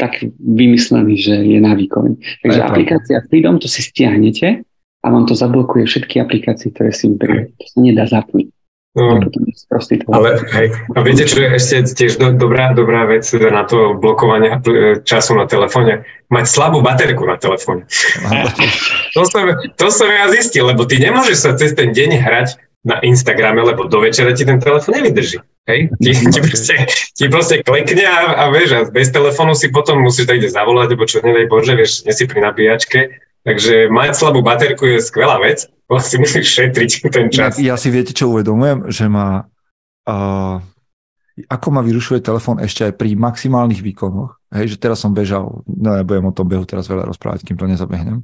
[0.01, 2.17] tak vymyslený, že je návykový.
[2.41, 4.65] Takže Aj, aplikácia Freedom, to si stiahnete
[5.03, 7.53] a vám to zablokuje všetky aplikácie, ktoré si vyberiete.
[7.59, 8.49] To sa nedá zapnúť.
[8.95, 9.19] No,
[10.15, 14.55] ale hej, a viete, čo je ešte tiež do, dobrá, dobrá vec na to blokovanie
[15.03, 16.07] času na telefóne?
[16.31, 17.83] Mať slabú baterku na telefóne.
[19.15, 22.47] to, som, to som ja zistil, lebo ty nemôžeš sa cez ten deň hrať
[22.87, 25.43] na Instagrame, lebo do večera ti ten telefon nevydrží.
[25.67, 25.91] Hej?
[25.99, 26.75] Ti, ti, proste,
[27.17, 31.03] ti proste klekne a, a vieš, a bez telefónu si potom musíš ide zavolať, lebo
[31.03, 33.25] čo nedaj Bože, vieš, nie si pri nabíjačke.
[33.45, 37.61] Takže mať slabú baterku je skvelá vec, bo si musíš šetriť ten čas.
[37.61, 39.45] Ja, ja si viete, čo uvedomujem, že má
[40.09, 40.57] uh,
[41.35, 44.39] ako ma vyrušuje telefón ešte aj pri maximálnych výkonoch.
[44.55, 47.59] Hej, že teraz som bežal, no ja budem o tom behu teraz veľa rozprávať, kým
[47.59, 48.23] to nezabehnem.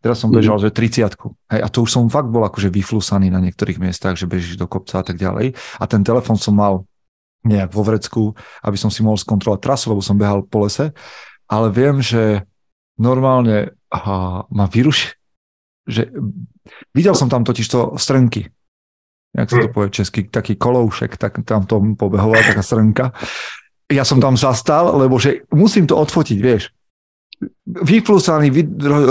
[0.00, 0.62] Teraz som bežal, mm.
[0.66, 1.14] že 30
[1.54, 4.66] Hej, a to už som fakt bol akože vyflusaný na niektorých miestach, že bežíš do
[4.66, 5.54] kopca a tak ďalej.
[5.78, 6.88] A ten telefon som mal
[7.46, 8.22] nejak vo vrecku,
[8.64, 10.90] aby som si mohol skontrolovať trasu, lebo som behal po lese.
[11.46, 12.42] Ale viem, že
[12.98, 15.10] normálne aha, ma vyruši,
[15.86, 16.08] že
[16.94, 18.46] videl som tam totiž to strnky,
[19.34, 19.74] jak sa to hm.
[19.74, 23.04] povie česky, taký koloušek, tak tam to pobehovala taká strnka.
[23.90, 26.70] Ja som tam zastal, lebo že musím to odfotiť, vieš
[27.64, 28.62] vyflusaný, vy,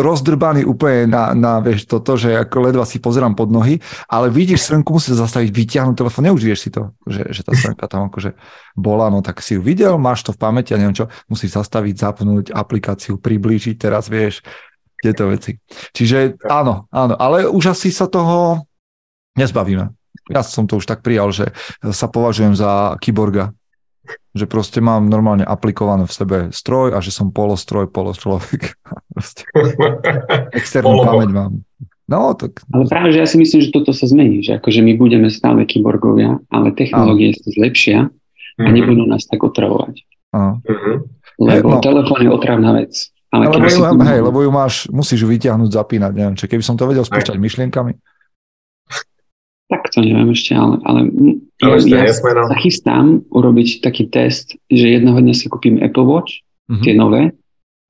[0.05, 4.69] rozdrbaný úplne na, na vieš, toto, že ako ledva si pozerám pod nohy, ale vidíš
[4.69, 8.37] srnku, musíš zastaviť, vyťahnuť telefón, neužiješ si to, že, že tá srnka tam akože
[8.77, 11.95] bola, no tak si ju videl, máš to v pamäti a neviem čo, musíš zastaviť,
[11.97, 14.45] zapnúť aplikáciu, priblížiť, teraz vieš,
[14.99, 15.55] tieto veci.
[15.95, 18.67] Čiže áno, áno, ale už asi sa toho
[19.39, 19.89] nezbavíme.
[20.29, 23.55] Ja som to už tak prijal, že sa považujem za kyborga,
[24.35, 28.77] že proste mám normálne aplikované v sebe stroj a že som polostroj, polostrovek.
[30.59, 31.53] Externú pamäť mám.
[32.09, 32.65] No, tak...
[32.73, 35.61] Ale práve, že ja si myslím, že toto sa zmení, že akože my budeme stále
[35.69, 38.09] kyborgovia, ale technológie sa zlepšia
[38.59, 38.73] a mhm.
[38.73, 40.03] nebudú nás tak otravovať.
[40.33, 40.57] Aha.
[40.61, 40.93] Mhm.
[41.39, 41.81] Lebo no.
[41.81, 43.13] telefón je otravná vec.
[43.29, 46.73] Ale lebo, ju, hej, lebo ju máš, musíš ju vyťahnuť, zapínať, neviem, či keby som
[46.73, 47.93] to vedel spúšťať myšlienkami.
[49.69, 50.99] Tak to neviem ešte, ale, ale
[51.61, 56.81] ja, ja sa chystám urobiť taký test, že jednoho dňa si kúpim Apple Watch, uh-huh.
[56.81, 57.37] tie nové,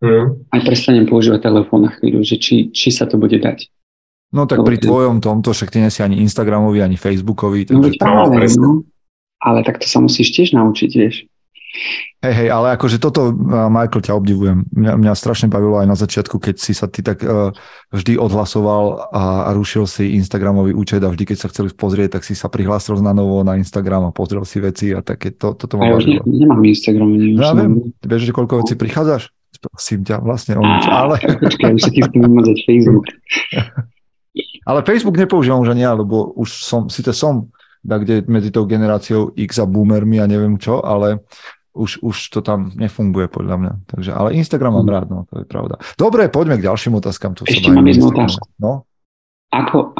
[0.03, 0.35] uh-huh.
[0.51, 3.71] aj prestanem používať telefón na chvíľu, že či, či sa to bude dať.
[4.35, 7.63] No tak pri tvojom tomto, však ty nesi ani Instagramový, ani Facebookový.
[7.71, 7.95] No, takže...
[7.95, 8.83] No, práve, no,
[9.39, 11.28] ale tak to sa musíš tiež naučiť, vieš.
[12.19, 13.31] Hej, hej, ale akože toto,
[13.71, 14.67] Michael, ťa obdivujem.
[14.75, 17.55] Mňa, mňa strašne bavilo aj na začiatku, keď si sa ty tak uh,
[17.95, 22.27] vždy odhlasoval a, a rušil si Instagramový účet a vždy, keď sa chceli pozrieť, tak
[22.27, 25.79] si sa prihlásil na novo na Instagram a pozrel si veci a také, to, toto
[25.79, 26.27] ma ja bavilo.
[26.27, 27.07] Ne, nemám Instagram.
[27.07, 29.31] Neviem, ja viem, vieš, že koľko vecí prichádzaš?
[29.59, 31.15] Prosím ťa, vlastne o nič, ale...
[31.47, 32.01] Počkaj, už si ti
[32.67, 33.07] Facebook.
[34.69, 37.47] ale Facebook nepoužívam už ani ja, lebo už som, síce som,
[37.83, 41.23] kde medzi tou generáciou X a boomermi a neviem čo, ale
[41.73, 43.73] už, už to tam nefunguje podľa mňa.
[43.89, 44.93] Takže, ale Instagram mám mm.
[44.93, 45.77] rád, no, to je pravda.
[45.95, 47.37] Dobre, poďme k ďalším otázkam.
[47.37, 48.45] Tu Ešte mám jednu otázku.
[48.57, 48.85] No?
[49.49, 49.97] Ako,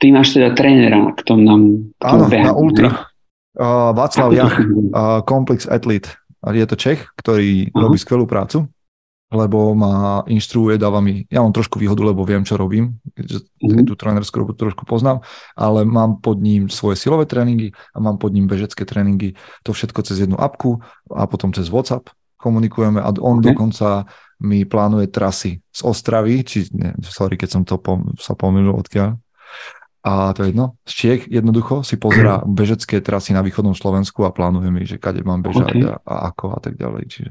[0.00, 1.92] ty máš teda trénera, kto nám...
[2.00, 2.88] Áno, na Ultra.
[3.58, 6.14] Uh, Václav Jach, uh, Complex Athlete.
[6.38, 7.82] Je to Čech, ktorý uh-huh.
[7.82, 8.70] robí skvelú prácu
[9.28, 13.84] lebo ma inštruuje, dáva mi, ja mám trošku výhodu, lebo viem, čo robím, keďže mm-hmm.
[13.84, 15.20] tú trénerskú robotu trošku poznám,
[15.52, 19.36] ale mám pod ním svoje silové tréningy a mám pod ním bežecké tréningy,
[19.68, 20.80] to všetko cez jednu apku
[21.12, 22.08] a potom cez WhatsApp
[22.40, 23.52] komunikujeme a on okay.
[23.52, 24.08] dokonca
[24.40, 29.18] mi plánuje trasy z Ostravy, či, ne, sorry, keď som to pom- sa pomýlil odkiaľ,
[30.08, 34.32] a to je jedno, z Čiech jednoducho si pozera bežecké trasy na východnom Slovensku a
[34.32, 35.84] plánuje mi, že kade mám bežať okay.
[35.84, 37.02] a, a ako a tak ďalej.
[37.10, 37.30] Čiže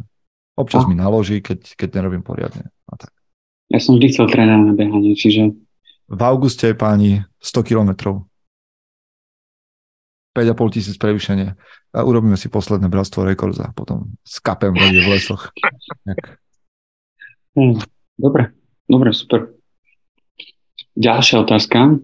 [0.57, 0.89] Občas a.
[0.89, 2.73] mi naloží, keď, keď nerobím poriadne.
[2.89, 3.13] A tak.
[3.69, 5.53] Ja som vždy chcel trénera na behanie, čiže...
[6.09, 8.25] V auguste, páni, 100 kilometrov.
[10.33, 11.53] 5,5 tisíc prevýšenie.
[11.93, 15.53] A urobíme si posledné bratstvo Records a potom skapem v lesoch.
[17.57, 17.81] Hm,
[18.17, 18.53] dobre,
[18.85, 19.49] dobre, super.
[20.93, 21.97] Ďalšia otázka.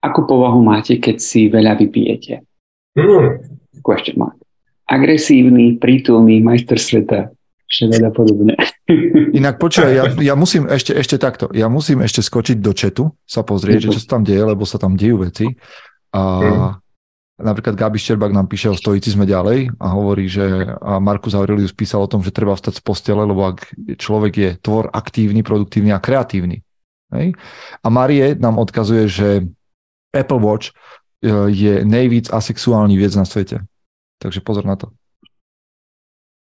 [0.00, 2.40] Akú povahu máte, keď si veľa vypijete?
[2.96, 3.44] Mm.
[3.84, 4.41] Question mark
[4.92, 7.32] agresívny, prítomný majster sveta
[7.80, 8.52] a podobne.
[9.38, 13.40] Inak počúvaj, ja, ja musím ešte, ešte takto, ja musím ešte skočiť do četu, sa
[13.40, 15.48] pozrieť, že čo sa tam deje, lebo sa tam dejú veci.
[16.12, 16.72] A mm.
[17.40, 22.04] napríklad Gabi Šterbak nám píše o stoicizme ďalej a hovorí, že a Markus Aurelius písal
[22.04, 26.02] o tom, že treba vstať z postele, lebo ak človek je tvor aktívny, produktívny a
[26.04, 26.60] kreatívny.
[27.16, 27.32] Hej?
[27.80, 29.28] A Marie nám odkazuje, že
[30.12, 30.72] Apple Watch e,
[31.48, 33.64] je nejvíc asexuálny vec na svete.
[34.22, 34.94] Takže pozor na to.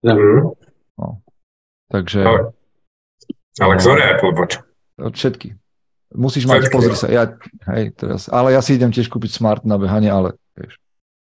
[0.07, 0.55] Mm.
[0.95, 1.09] No.
[1.91, 2.23] Takže...
[2.23, 2.41] Ale,
[3.59, 4.63] ale ktoré Apple Watch?
[4.95, 5.59] Všetky.
[6.15, 7.35] Musíš mať, pozri sa, ja,
[7.75, 10.79] hej, teraz, ale ja si idem tiež kúpiť smart na behanie, ale vieš,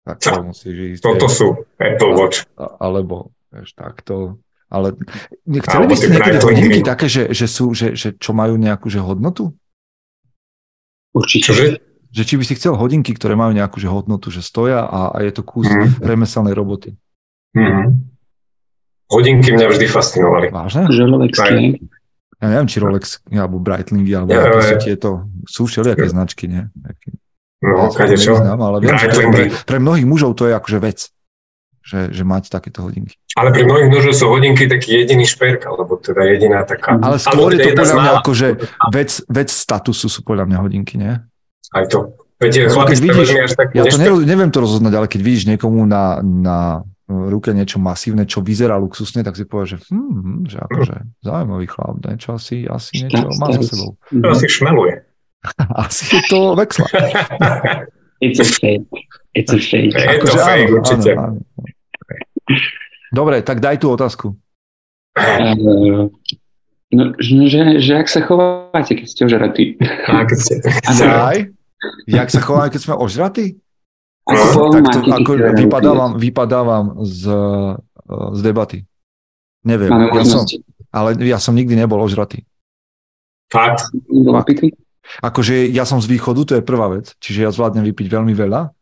[0.05, 1.01] tak to musíš ísť.
[1.01, 1.47] Toto vieš, sú
[1.81, 2.45] Apple Watch.
[2.61, 4.37] A, alebo, vieš, takto,
[4.69, 4.93] ale
[5.65, 9.01] chceli by ste niekedy hodinky také, že, že sú, že, že čo majú nejakú že
[9.01, 9.57] hodnotu?
[11.17, 11.49] Určite.
[11.49, 11.65] Čože?
[12.11, 15.17] Že či by si chcel hodinky, ktoré majú nejakú že hodnotu, že stoja a, a
[15.23, 16.03] je to kus mm.
[16.03, 16.95] remeselnej roboty.
[17.53, 18.07] Mm.
[19.07, 20.51] Hodinky mňa vždy fascinovali.
[20.51, 20.91] Vážne?
[20.91, 21.79] Že Rolexky.
[22.37, 25.09] Ja neviem, či Rolex, alebo Breitlingy, alebo ja, aké sú tieto,
[25.49, 26.13] sú všelijaké ja.
[26.13, 26.69] značky, nie?
[27.65, 28.37] No, ja čo?
[28.37, 31.09] Nevyznám, ale viem, že pre, pre mnohých mužov to je akože vec,
[31.81, 33.17] že, že mať takéto hodinky.
[33.33, 37.01] Ale pre mnohých mužov sú hodinky taký jediný šperk, alebo teda jediná taká...
[37.01, 38.47] Ale skôr je to podľa mňa akože
[38.93, 41.17] vec, vec statusu sú podľa mňa hodinky, nie?
[41.73, 42.15] Aj to.
[42.37, 45.43] Veď, no, keď vidíš, až tak ja to neviem, neviem to rozoznať, ale keď vidíš
[45.49, 46.57] niekomu na, na
[47.09, 51.65] ruke niečo masívne, čo vyzerá luxusne, tak si povieš, že, hm, hm že akože zaujímavý
[51.65, 53.97] chlap, niečo asi, asi niečo má za sebou.
[54.11, 54.95] To asi šmeluje.
[55.87, 56.87] asi je to vexla.
[58.21, 58.89] It's a fake.
[59.33, 59.93] It's a fake.
[59.93, 61.11] Je to akože fake, určite.
[61.13, 61.73] Áno, áno.
[63.13, 64.33] Dobre, tak daj tú otázku.
[65.17, 66.09] Uh,
[66.93, 69.65] no, že, že ak sa chováte, keď ste ožratí.
[70.09, 70.53] A keď ste...
[71.05, 71.37] Aj?
[72.09, 73.61] Jak sa chováme, keď sme ožratí?
[74.27, 77.31] No, tak to, ako vypadávam, vypadávam z,
[78.35, 78.83] z debaty.
[79.63, 79.91] Neviem.
[80.11, 80.43] Ja som,
[80.91, 82.43] ale ja som nikdy nebol ožratý.
[83.47, 83.87] Fakt?
[84.11, 84.59] Fakt.
[85.23, 87.15] Akože ja som z východu, to je prvá vec.
[87.23, 88.75] Čiže ja zvládnem vypiť veľmi veľa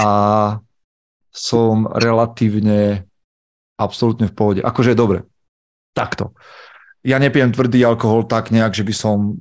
[0.00, 0.10] a
[1.28, 3.04] som relatívne
[3.76, 4.60] absolútne v pohode.
[4.64, 5.18] Akože je dobre.
[5.92, 6.32] Takto.
[7.04, 9.36] Ja nepijem tvrdý alkohol tak nejak, že by som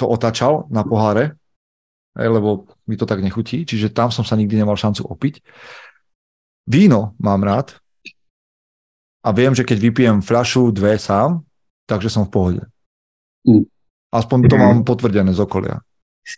[0.00, 1.36] to otačal na poháre,
[2.16, 5.44] lebo mi to tak nechutí, čiže tam som sa nikdy nemal šancu opiť.
[6.66, 7.76] Víno mám rád
[9.20, 11.44] a viem, že keď vypijem fľašu, dve sám,
[11.84, 12.62] takže som v pohode.
[13.44, 13.68] Mm.
[14.10, 15.84] Aspoň to mám potvrdené z okolia.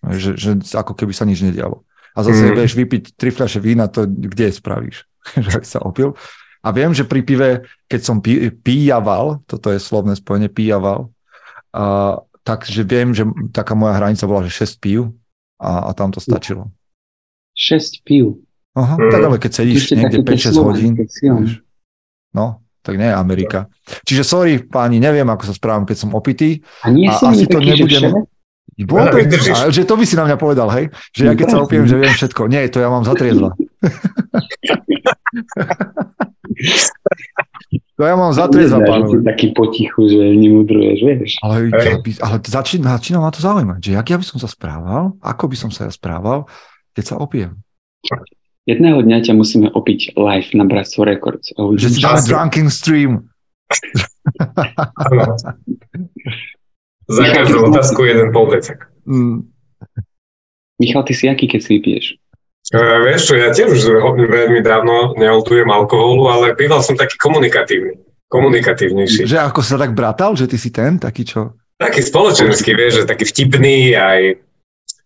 [0.05, 1.87] Že, že ako keby sa nič nedialo.
[2.13, 2.57] A zase mm.
[2.59, 5.07] vieš vypiť tri fľaše vína, to kde spravíš?
[5.47, 6.19] že sa opil.
[6.65, 7.51] A viem, že pri pive,
[7.87, 11.07] keď som pí, píjaval, toto je slovné spojenie, píjaval,
[11.71, 13.23] a, takže viem, že
[13.55, 15.15] taká moja hranica bola, že 6 pív
[15.59, 16.71] a, a tam to stačilo.
[17.59, 18.39] 6 pív.
[18.79, 19.11] Aha, mm.
[19.11, 21.67] tak ale keď sedíš niekde 5-6 hodín, vieš,
[22.31, 23.67] no, tak nie je Amerika.
[24.07, 26.63] Čiže sorry, páni, neviem, ako sa správam, keď som opitý.
[26.87, 28.25] A nie a asi to nebudem...
[28.79, 30.93] Vôbec, a, že to by si na mňa povedal, hej?
[31.11, 32.47] Že ja keď sa opiem, že viem všetko.
[32.47, 33.55] Nie, to ja mám zatriezla.
[37.99, 39.27] To ja mám za triezva, pánovi.
[39.27, 41.33] Taký potichu, že nemudruješ, vieš.
[41.43, 44.47] Ale, ja by, ale začína, začína ma to zaujímať, že jak ja by som sa
[44.47, 46.47] správal, ako by som sa ja správal,
[46.95, 47.59] keď sa opiem.
[48.71, 51.51] Jedného dňa ťa musíme opiť live na Bratstvo Records.
[51.59, 53.27] Že si dáme drunken stream.
[57.09, 58.85] Za každú otázku jeden poldecek.
[59.09, 59.49] Mm.
[60.77, 62.07] Michal, ty si aký, keď si vypiješ?
[62.69, 63.83] Uh, vieš čo, ja tiež už
[64.29, 67.97] veľmi dávno neoldujem alkoholu, ale býval som taký komunikatívny.
[68.29, 69.25] Komunikatívnejší.
[69.25, 71.57] Že ako sa tak bratal, že ty si ten, taký čo?
[71.81, 74.21] Taký spoločenský, vieš, že taký vtipný aj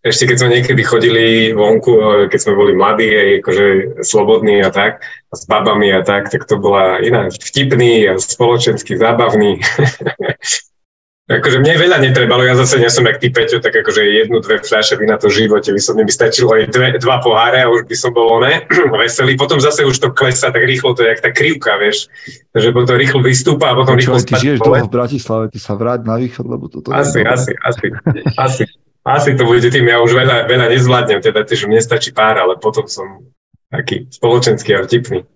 [0.03, 3.67] ešte keď sme niekedy chodili vonku, keď sme boli mladí, aj akože
[4.03, 4.99] slobodní a tak,
[5.31, 9.63] a s babami a tak, tak to bola iná vtipný a spoločensky zábavný.
[11.31, 14.59] akože mne veľa netrebalo, ja zase nie som jak ty Peťo, tak akože jednu, dve
[14.59, 17.97] fľaše vína to živote by som, by stačilo aj dve, dva poháre a už by
[17.99, 18.67] som bol oné,
[19.03, 19.39] veselý.
[19.39, 22.11] Potom zase už to klesá tak rýchlo, to je jak tá krivka, vieš.
[22.51, 26.03] Takže potom rýchlo vystúpa a potom rýchlo Ty žiješ dlho v Bratislave, ty sa vráť
[26.03, 26.91] na východ, lebo toto...
[26.91, 27.87] Asi, asi, asi,
[28.35, 28.65] asi.
[29.03, 32.55] Asi to bude tým, ja už veľa, veľa nezvládnem, teda tiež mne stačí pár, ale
[32.63, 33.27] potom som
[33.67, 35.27] taký spoločenský a vtipný.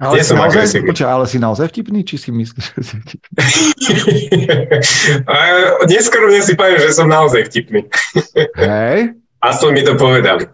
[0.00, 2.96] Ale, Nie si som naozaj, poča, ale si naozaj vtipný, či si myslíš, že si
[3.04, 3.36] vtipný?
[5.92, 7.84] Neskoro mne si poviem, že som naozaj vtipný.
[8.56, 9.12] Hej?
[9.52, 10.48] Aspoň mi to povedali.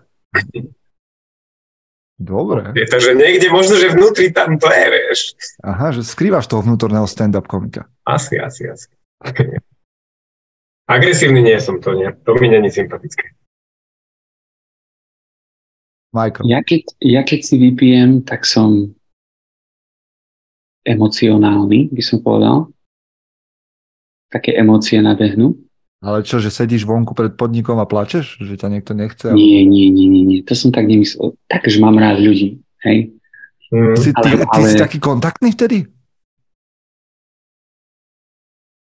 [2.19, 2.75] Dobre.
[2.75, 5.39] Je to, že niekde možno, že vnútri tam to je, vieš.
[5.63, 7.87] Aha, že skrývaš toho vnútorného stand-up komika.
[8.03, 8.91] Asi, asi, asi.
[10.91, 12.11] Agresívny nie som to, nie.
[12.27, 13.31] To mi není sympatické.
[16.11, 16.51] Michael.
[16.51, 18.97] Ja keď, ja keď si vypijem, tak som
[20.87, 22.71] emocionálny, by som povedal.
[24.31, 25.59] Také emócie nabehnú.
[25.99, 28.39] Ale čo, že sedíš vonku pred podnikom a plačeš?
[28.39, 29.27] Že ťa niekto nechce?
[29.35, 30.39] Nie, nie, nie, nie, nie.
[30.47, 31.35] To som tak nemyslel.
[31.51, 32.63] Tak, že mám rád ľudí.
[32.87, 33.17] Hej?
[33.75, 33.97] Mm.
[33.99, 34.69] Si, ty, ale, ty ale...
[34.71, 35.91] si taký kontaktný vtedy?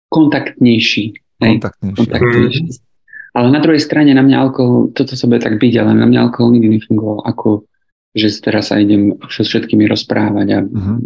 [0.08, 1.20] Kontaktnejší.
[1.42, 1.98] Kontaktnejšie.
[2.00, 2.68] kontaktnejšie.
[2.72, 2.90] Mm.
[3.32, 6.20] Ale na druhej strane na mňa alkohol, toto sa bude tak byť, ale na mňa
[6.28, 7.64] alkohol nikdy nefungoval ako,
[8.12, 11.00] že teraz sa idem so všetkými rozprávať a uh-huh.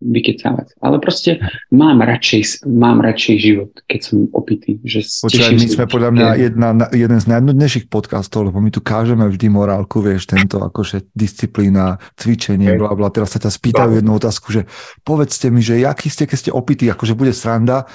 [0.00, 0.76] Vykecávať.
[0.80, 1.40] Ale proste
[1.72, 4.78] mám radšej, mám radšej život, keď som opitý.
[4.84, 9.24] Že Počúvaj, my sme podľa mňa jedna, jeden z najnudnejších podcastov, lebo my tu kážeme
[9.26, 13.08] vždy morálku, vieš, tento akože disciplína, cvičenie, bla bla.
[13.08, 14.62] Teraz sa ťa spýtajú jednu otázku, že
[15.02, 17.88] povedzte mi, že aký ste, keď ste opití, akože bude sranda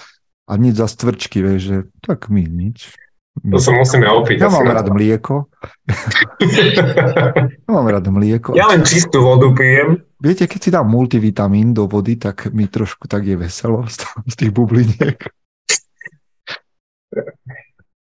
[0.50, 2.92] a nič za stvrčky, vieš, že tak my nič.
[3.40, 4.44] To sa musíme opiť.
[4.44, 5.48] Ja mám rád mlieko.
[7.64, 8.52] ja mám rád mlieko.
[8.60, 10.04] Ja len čistú vodu pijem.
[10.22, 13.82] Viete, keď si dám multivitamín do vody, tak mi trošku tak je veselo
[14.30, 15.18] z tých bubliniek.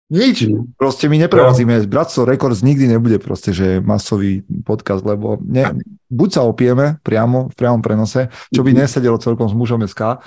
[0.06, 0.48] Nič,
[0.78, 1.76] proste my neprerazíme.
[1.76, 1.90] No.
[1.90, 5.76] Bratstvo Records nikdy nebude proste, že masový podcast, lebo ne,
[6.08, 8.78] buď sa opijeme priamo, v priamom prenose, čo by mhm.
[8.86, 10.22] nesedelo celkom s mužom SK,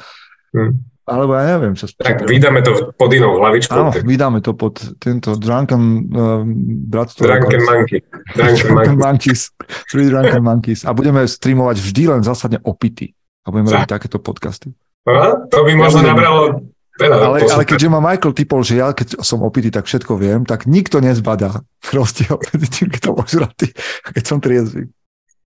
[0.59, 0.89] hmm.
[1.09, 1.89] Alebo ja neviem, čo...
[1.97, 3.73] Tak vydáme to pod inou hlavičkou.
[3.73, 6.45] Áno, vydáme to pod tento Drunken uh,
[6.85, 7.25] bratstvo.
[7.25, 8.05] Drunken Monkey.
[8.37, 9.49] Drunken, Drunken Monkeys.
[9.89, 10.85] Three Drunken Monkeys.
[10.85, 13.17] A budeme streamovať vždy len zásadne opity.
[13.49, 14.77] A budeme robiť takéto podcasty.
[15.09, 16.69] Aha, to by možno ja nabralo
[17.01, 17.17] veľa.
[17.17, 20.69] Ale, ale keďže ma Michael typol, že ja keď som opitý, tak všetko viem, tak
[20.69, 21.65] nikto nezbadá
[21.97, 23.69] rozdiel medzi tým, keď to ožratý,
[24.13, 24.93] keď som triezvy.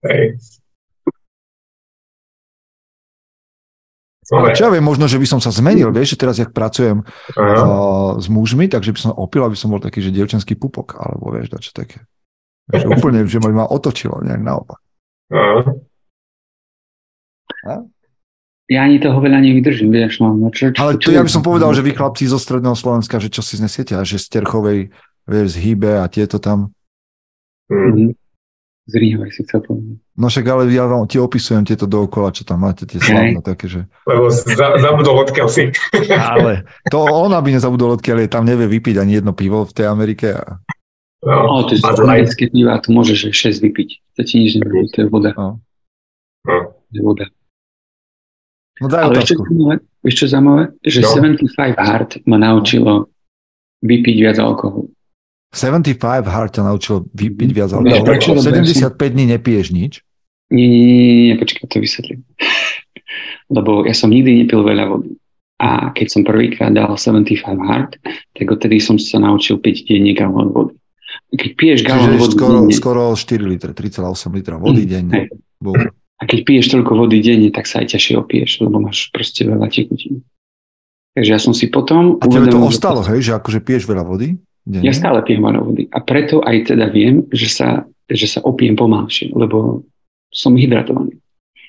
[0.06, 0.38] Hej.
[4.28, 7.00] Ale čo ja viem, možno, že by som sa zmenil, vieš, že teraz, jak pracujem
[7.00, 11.32] uh, s mužmi, takže by som opil, aby som bol taký, že devčenský pupok, alebo
[11.32, 12.04] vieš, čo také.
[12.68, 14.84] Že úplne, že ma otočilo nejak naopak.
[18.68, 20.36] Ja ani toho veľa nevydržím, vieš, no.
[20.36, 22.76] no čo, čo, Ale to čo, ja by som povedal, že vy chlapci zo stredného
[22.76, 24.92] Slovenska, že čo si znesiete, a že z Terchovej,
[25.24, 26.76] vieš, z Hýbe a tieto tam.
[27.72, 28.12] Mm-hmm.
[28.92, 30.07] Zrýhvaj si chcel povedať.
[30.18, 33.70] No však ale ja vám ti opisujem tieto dookola, čo tam máte, tie slavné také,
[33.70, 33.86] že...
[34.10, 35.70] Lebo za, zabudol odkiaľ si.
[36.34, 39.86] ale to on, aby nezabudol odkiaľ je, tam nevie vypiť ani jedno pivo v tej
[39.86, 40.42] Amerike.
[40.42, 40.58] A...
[41.22, 43.90] No, no to je americké piva, tu môžeš 6 vypiť.
[44.18, 45.38] To ti nič nebude, to je voda.
[45.38, 45.62] No.
[46.50, 46.58] no.
[46.74, 47.26] To je voda.
[48.82, 49.42] No daj ale otázku.
[50.02, 50.64] Vieš čo zaujímavé?
[50.82, 51.10] Že no.
[51.46, 53.14] 75 Hard ma naučilo
[53.86, 54.90] vypiť viac alkoholu.
[55.54, 58.42] 75 Hard ťa naučil vypiť viac alkoholu.
[58.42, 60.07] 75 dní nepiješ nič?
[60.48, 62.24] Nie, nie, nie, nie, počkaj, to vysvetlím.
[63.56, 65.16] Lebo ja som nikdy nepil veľa vody.
[65.58, 67.98] A keď som prvýkrát dal 75 hard,
[68.38, 70.76] tak odtedy som sa naučil piť denne galón vody.
[71.34, 75.20] Keď piješ galón vody skoro, denne, skoro 4 litre, 3,8 litra vody mm, denne.
[76.18, 79.66] A keď piješ toľko vody denne, tak sa aj ťažšie opiješ, lebo máš proste veľa
[79.68, 80.22] tekutín.
[81.18, 82.22] Takže ja som si potom...
[82.22, 84.38] A tebe to ostalo, hej, že akože piješ veľa vody?
[84.62, 84.86] Denne?
[84.86, 85.84] Ja stále pijem veľa vody.
[85.90, 89.82] A preto aj teda viem, že sa, že sa opijem pomalšie, lebo
[90.32, 91.20] som hydratovaný.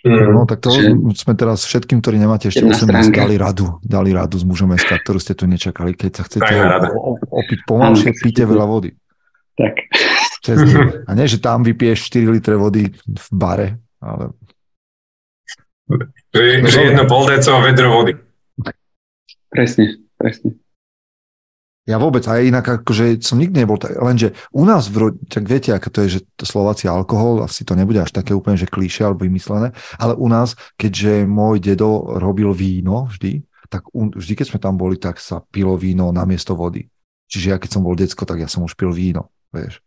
[0.07, 0.31] Mm.
[0.31, 0.95] No tak to že...
[1.19, 5.19] sme teraz všetkým, ktorí nemáte ešte 18, dali radu, dali radu s mužom SK, ktorú
[5.19, 5.99] ste tu nečakali.
[5.99, 6.55] Keď sa chcete
[7.27, 8.95] opiť pomalšie, píte veľa vody.
[9.59, 9.75] Tak.
[11.09, 14.33] A nie, že tam vypiješ 4 litre vody v bare, ale...
[16.37, 18.13] Že, že jedno pol deco a vedro vody.
[19.49, 20.61] Presne, presne.
[21.89, 25.73] Ja vôbec, aj inak akože som nikdy nebol tak, lenže u nás, v, tak viete,
[25.73, 29.09] ako to je, že to Slováci alkohol, asi to nebude až také úplne, že klíše
[29.09, 33.41] alebo vymyslené, ale u nás, keďže môj dedo robil víno vždy,
[33.73, 36.85] tak vždy, keď sme tam boli, tak sa pilo víno namiesto vody.
[37.33, 39.81] Čiže ja keď som bol decko, tak ja som už pil víno, vieš.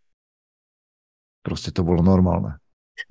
[1.45, 2.57] Proste to bolo normálne.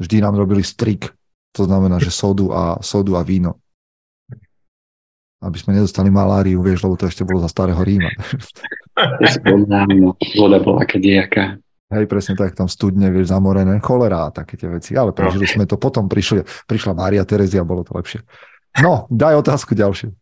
[0.02, 1.14] Vždy nám robili strik,
[1.54, 3.62] to znamená, že sodu a, sodu a víno
[5.40, 8.12] aby sme nedostali maláriu, vieš, lebo to ešte bolo za starého Ríma.
[10.40, 11.58] voda bola kedejaká.
[11.90, 15.66] Hej, presne tak, tam studne, vieš, zamorené, cholera a také tie veci, ale prežili sme
[15.66, 18.22] to, potom prišli, prišla Mária Terezia, bolo to lepšie.
[18.78, 20.14] No, daj otázku ďalšiu.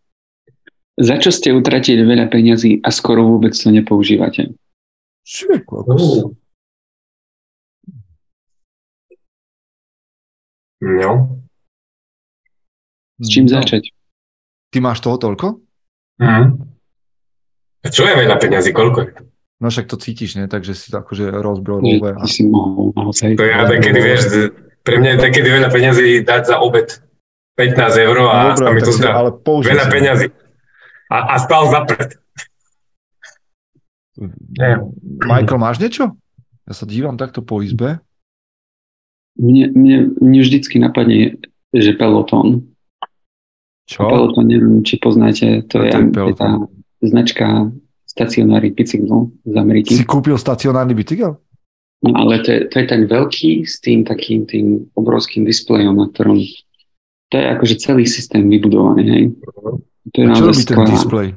[0.96, 4.56] Za čo ste utratili veľa peňazí a skoro vôbec to nepoužívate?
[5.28, 5.60] Čo
[10.80, 11.44] No.
[13.20, 13.60] S čím no.
[13.60, 13.92] začať?
[14.72, 15.60] Ty máš toho toľko?
[16.16, 16.77] Mm.
[17.82, 19.10] A čo je veľa peniazy, koľko je?
[19.58, 20.46] No však to cítiš, ne?
[20.46, 22.14] Takže si to akože rozbrojové.
[22.14, 22.26] A...
[22.30, 23.34] si mohol naozaj.
[23.34, 24.22] To ja takedy, vieš,
[24.86, 26.88] pre mňa je takedy veľa peniazy dať za obed
[27.58, 29.90] 15 eur a no, Dobre, mi to zdá ale veľa si.
[29.90, 30.26] peniazy.
[31.10, 32.14] A, a spal zapred.
[35.26, 36.14] Michael, máš niečo?
[36.70, 37.98] Ja sa dívam takto po izbe.
[39.38, 41.38] Mne, mne, mne vždycky napadne,
[41.74, 42.66] že peloton.
[43.90, 44.06] Čo?
[44.06, 46.62] Peloton, neviem, či poznáte, to, je, je tá
[47.02, 47.70] značka
[48.08, 49.92] stacionárnych bicyklov z Ameriky.
[49.94, 51.38] Si kúpil stacionárny bicykel?
[51.98, 56.06] No, ale to je, to je tak veľký s tým takým tým obrovským displejom, na
[56.10, 56.38] ktorom
[57.28, 59.24] to je akože celý systém vybudovaný, hej.
[60.14, 61.28] To je A čo robí ten displej?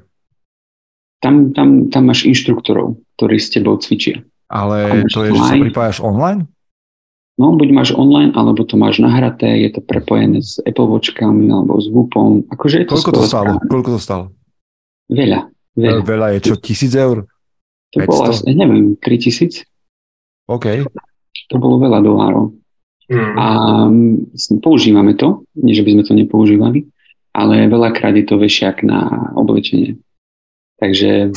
[1.20, 4.24] Tam, tam, tam máš inštruktorov, ktorí s tebou cvičia.
[4.48, 6.48] Ale to je, že sa pripájaš online?
[7.40, 11.80] No, buď máš online, alebo to máš nahraté, je to prepojené s Apple Watchkami alebo
[11.82, 12.48] s Whoopom.
[12.54, 13.52] Akože je to Koľko to stalo?
[13.66, 14.26] Koľko to stalo?
[15.12, 15.52] Veľa.
[15.76, 17.28] Veľa, veľa je čo, tisíc eur?
[17.92, 18.08] To 500?
[18.08, 19.68] bolo asi, neviem, 3000.
[20.48, 20.66] OK.
[21.52, 22.56] To bolo veľa dolárov.
[23.12, 23.34] Hmm.
[23.36, 23.46] A
[23.92, 26.88] mm, používame to, nie že by sme to nepoužívali,
[27.36, 30.00] ale veľakrát je to vešiak na oblečenie.
[30.80, 31.36] Takže,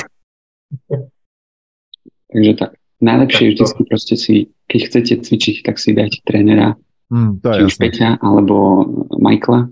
[2.32, 2.78] takže tak.
[3.02, 6.72] Najlepšie je vždy proste si keď chcete cvičiť, tak si dajte trénera,
[7.12, 8.86] mm, to je či už Peťa alebo
[9.20, 9.68] Michaela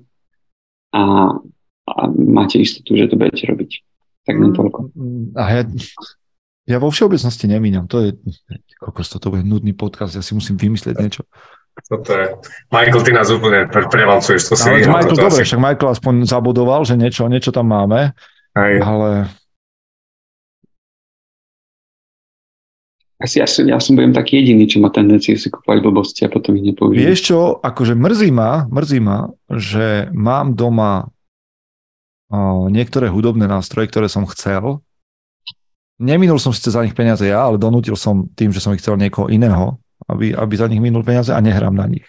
[0.93, 1.03] a,
[1.89, 3.71] a máte istotu, že to budete robiť.
[4.23, 4.81] Tak len mm, toľko.
[5.35, 5.63] A ja,
[6.71, 7.91] ja vo všeobecnosti nemíňam.
[7.91, 8.09] To je,
[8.79, 11.23] kokos, toto bude nudný podcast, ja si musím vymyslieť niečo.
[11.89, 12.27] Toto je.
[12.69, 14.53] Michael, ty nás úplne pre, prevalcuješ.
[14.53, 15.49] To si ale Michael, dobre, asi...
[15.49, 18.13] však Michael aspoň zabudoval, že niečo, niečo tam máme,
[18.53, 18.75] Aj.
[18.79, 19.33] ale
[23.23, 26.59] Asi ja, ja som budem taký jediný, čo má tendenciu si kúpať blbosti a potom
[26.59, 27.07] ich nepoužijem.
[27.07, 31.07] Vieš čo, akože mrzí ma, mrzí ma, že mám doma
[32.73, 34.81] niektoré hudobné nástroje, ktoré som chcel.
[36.01, 38.97] Neminul som síce za nich peniaze ja, ale donútil som tým, že som ich chcel
[38.97, 42.09] niekoho iného, aby, aby za nich minul peniaze a nehrám na nich.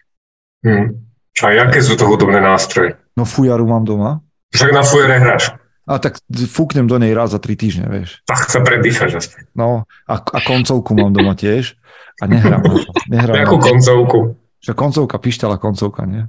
[0.64, 1.04] Hmm.
[1.44, 2.96] A aké sú to hudobné nástroje?
[3.20, 4.24] No fujaru mám doma.
[4.54, 5.54] Však na fujare hráš.
[5.84, 8.24] A tak fúknem do nej raz za tri týždne, vieš.
[8.24, 9.52] Tak sa predýchaš aspoň.
[9.52, 11.76] No, a, a koncovku mám doma tiež
[12.22, 12.80] a nehrám to.
[13.12, 14.20] Nehrám Jakú koncovku?
[14.64, 16.24] Čo koncovka, pišťala koncovka, nie?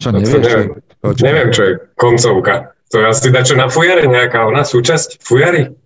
[0.00, 0.40] Čo, no, nevieš?
[0.40, 2.54] neviem, čo, neviem, čo je koncovka.
[2.88, 5.20] To je asi dačo na fujare nejaká ona súčasť?
[5.20, 5.76] Fujary?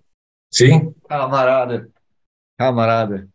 [0.53, 0.71] Si?
[1.09, 1.91] Kamaráde.
[2.55, 3.33] Kamaráde.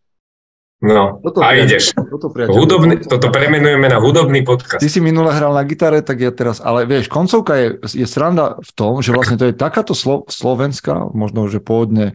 [0.77, 1.89] No, toto a ideš.
[1.97, 4.77] Toto, hudobný, toto premenujeme na hudobný podcast.
[4.77, 8.61] Ty si minule hral na gitare, tak ja teraz, ale vieš, koncovka je, je sranda
[8.61, 12.13] v tom, že vlastne to je takáto slo, slovenská, možno, že pôvodne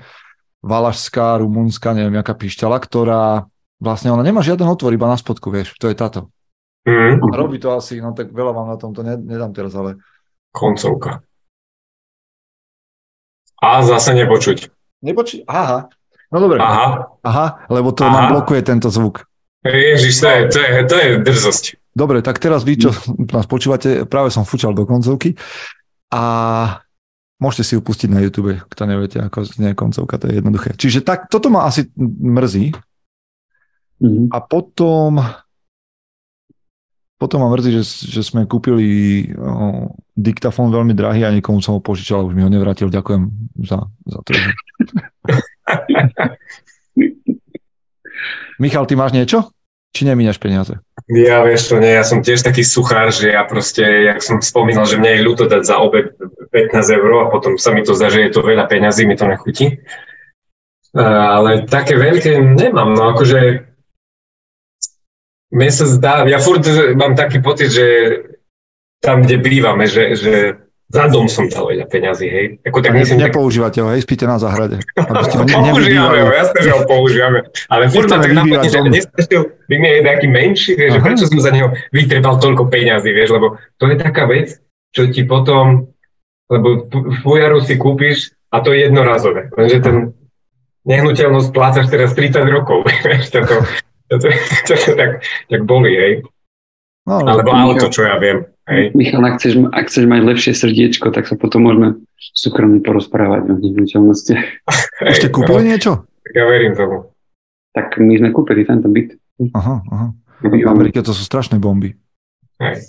[0.63, 3.51] valašská, rumunská, neviem, jaká pišťala, ktorá
[3.83, 6.31] vlastne ona nemá žiaden otvor, iba na spodku, vieš, to je táto.
[6.87, 7.19] Mm.
[7.19, 9.99] A robí to asi, no tak veľa vám na tom to nedám teraz, ale...
[10.55, 11.19] Koncovka.
[13.63, 14.75] A zase nepočuť.
[15.03, 15.87] Nepočuť, aha,
[16.33, 16.59] No dobre.
[16.65, 17.13] Aha.
[17.21, 18.13] Aha, lebo to Aha.
[18.13, 19.29] nám blokuje tento zvuk.
[19.63, 21.65] Ježiš, to je, to, je, to je drzosť.
[21.93, 22.91] Dobre, tak teraz vy, čo
[23.31, 25.37] nás počúvate, práve som fučal do koncovky
[26.09, 26.25] a
[27.37, 30.73] môžete si ju pustiť na YouTube, kto neviete, ako znie koncovka, to je jednoduché.
[30.75, 32.73] Čiže tak, toto ma asi mrzí.
[34.03, 34.27] Mm-hmm.
[34.35, 35.21] A potom
[37.23, 41.81] potom ma mrzí, že, že sme kúpili o, diktafón veľmi drahý a niekomu som ho
[41.81, 42.91] požičal, už mi ho nevrátil.
[42.91, 43.31] Ďakujem
[43.63, 44.35] za, za to.
[48.63, 49.55] Michal, ty máš niečo?
[49.95, 50.83] Či nemíňaš peniaze?
[51.07, 54.89] Ja vieš to nie, ja som tiež taký suchár, že ja proste, jak som spomínal,
[54.89, 56.19] že mne je ľúto dať za obed
[56.51, 59.31] 15 eur a potom sa mi to zdá, že je to veľa peňazí, mi to
[59.31, 59.79] nechutí.
[60.97, 63.72] Ale také veľké nemám, no akože
[65.53, 66.65] mne sa zdá, ja furt
[66.97, 67.87] mám taký pocit, že
[69.05, 70.33] tam, kde bývame, že, že
[70.93, 72.47] za dom som dal veľa peňazí, hej.
[72.69, 74.81] Ako, tak myslím, nepoužívate ho, hej, spíte na záhrade.
[75.73, 77.49] používame ho, jasne, že ho používame.
[77.73, 81.25] Ale furt ma tak napadne, že nestačil by mi aj nejaký menší, vieš, že prečo
[81.29, 84.61] som za neho vytrebal toľko peňazí, vieš, lebo to je taká vec,
[84.93, 85.89] čo ti potom,
[86.53, 86.85] lebo
[87.25, 89.97] fujaru si kúpiš a to je jednorazové, lenže ten
[90.85, 93.41] nehnuteľnosť plácaš teraz 30 rokov, vieš, to,
[94.13, 94.37] to, to, to,
[94.69, 95.11] to, to tak,
[95.49, 96.15] tak boli, hej.
[97.03, 98.47] No, Alebo auto, čo ja viem.
[98.71, 98.95] Hej.
[98.95, 103.55] Michal, ak chceš, ak chceš mať lepšie srdiečko, tak sa potom môžeme súkromne porozprávať o
[103.59, 104.47] nehnuteľnostiach.
[105.11, 105.93] Už ste kúpili no, niečo?
[106.07, 107.11] Tak ja verím tomu.
[107.75, 109.19] Tak my sme kúpili tento byt.
[109.51, 110.07] Aha, aha.
[110.47, 111.99] V Amerike to sú strašné bomby.
[112.63, 112.87] Hej.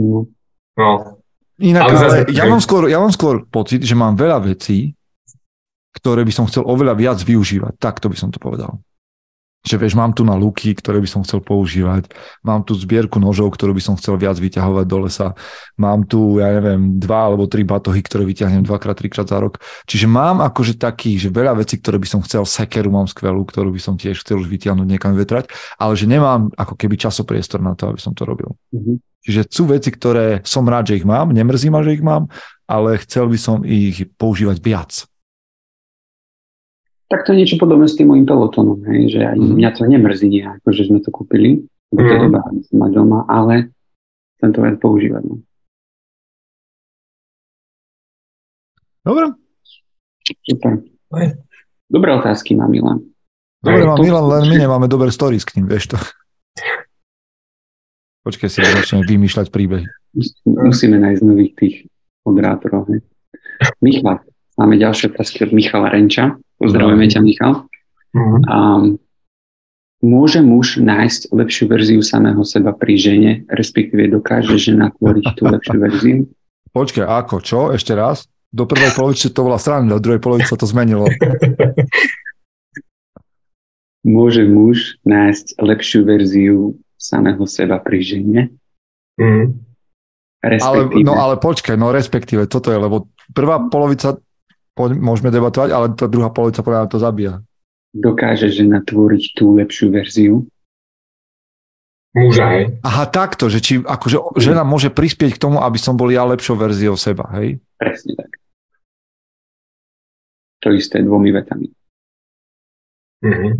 [0.00, 0.24] No.
[0.80, 1.20] no.
[1.60, 4.96] Inak, ale, ale ja, mám skôr, ja mám skôr pocit, že mám veľa vecí,
[5.92, 7.76] ktoré by som chcel oveľa viac využívať.
[7.76, 8.80] Takto by som to povedal
[9.62, 12.10] že vieš, mám tu na luky, ktoré by som chcel používať,
[12.42, 15.38] mám tu zbierku nožov, ktorú by som chcel viac vyťahovať do lesa,
[15.78, 19.62] mám tu, ja neviem, dva alebo tri batohy, ktoré vyťahnem dvakrát, trikrát za rok.
[19.86, 23.70] Čiže mám akože taký, že veľa vecí, ktoré by som chcel, sekeru mám skvelú, ktorú
[23.70, 25.46] by som tiež chcel už vyťahnuť niekam vetrať,
[25.78, 28.58] ale že nemám ako keby časopriestor na to, aby som to robil.
[28.74, 28.98] Mm-hmm.
[29.22, 32.26] Čiže sú veci, ktoré som rád, že ich mám, nemrzí ma, že ich mám,
[32.66, 35.06] ale chcel by som ich používať viac.
[37.12, 39.52] Tak to je niečo podobné s tým mojim pelotonom, hej, že aj mm.
[39.60, 41.60] mňa to nemrzí nejako, že sme to kúpili,
[41.92, 42.22] lebo to mhm.
[42.24, 43.68] dobrá mať doma, ale
[44.40, 45.22] chcem to viac používať.
[45.28, 45.36] No.
[49.04, 49.36] Dobre.
[50.48, 50.72] Super.
[51.92, 53.04] Dobré otázky má Milan.
[53.60, 55.98] Dobre má Milan, len my nemáme dobré stories k ním, vieš to.
[58.26, 59.84] Počkaj si, začneme vymýšľať príbehy.
[60.48, 61.74] Musíme nájsť nových tých
[62.24, 62.88] moderátorov.
[63.82, 64.22] Michal,
[64.54, 66.38] máme ďalšie otázky od Michala Renča.
[66.62, 67.66] Pozdravujeme ťa, Michal.
[68.14, 68.38] Uh-huh.
[68.46, 68.58] A
[69.98, 75.78] môže muž nájsť lepšiu verziu samého seba pri žene, respektíve dokáže žena tvoriť tú lepšiu
[75.82, 76.18] verziu?
[76.70, 77.34] Počkaj, ako?
[77.42, 77.60] Čo?
[77.74, 78.30] Ešte raz?
[78.52, 81.08] Do prvej polovice to bola strana, do druhej polovice to zmenilo.
[84.06, 86.58] Môže muž nájsť lepšiu verziu
[86.98, 88.40] samého seba pri žene?
[89.18, 89.56] Mm.
[90.42, 94.18] Ale, no ale počkaj, no respektíve, toto je, lebo prvá polovica
[94.76, 97.44] poď, môžeme debatovať, ale tá druhá polovica podľa to zabíja.
[97.92, 100.34] Dokáže žena tvoriť tú lepšiu verziu?
[102.12, 102.64] Muža, hej.
[102.84, 106.60] Aha, takto, že či akože žena môže prispieť k tomu, aby som bol ja lepšou
[106.60, 107.56] verziou seba, hej?
[107.80, 108.36] Presne tak.
[110.62, 111.72] To isté dvomi vetami.
[113.24, 113.52] Mm-hmm.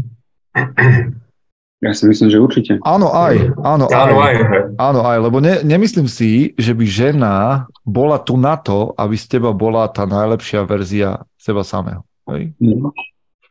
[1.83, 2.73] Ja si myslím, že určite.
[2.87, 3.59] Áno, aj.
[3.59, 4.35] Áno, áno, aj.
[4.79, 9.39] Áno, aj, lebo ne, nemyslím si, že by žena bola tu na to, aby z
[9.39, 12.07] teba bola tá najlepšia verzia seba samého.
[12.31, 12.55] Hej?
[12.63, 12.95] No.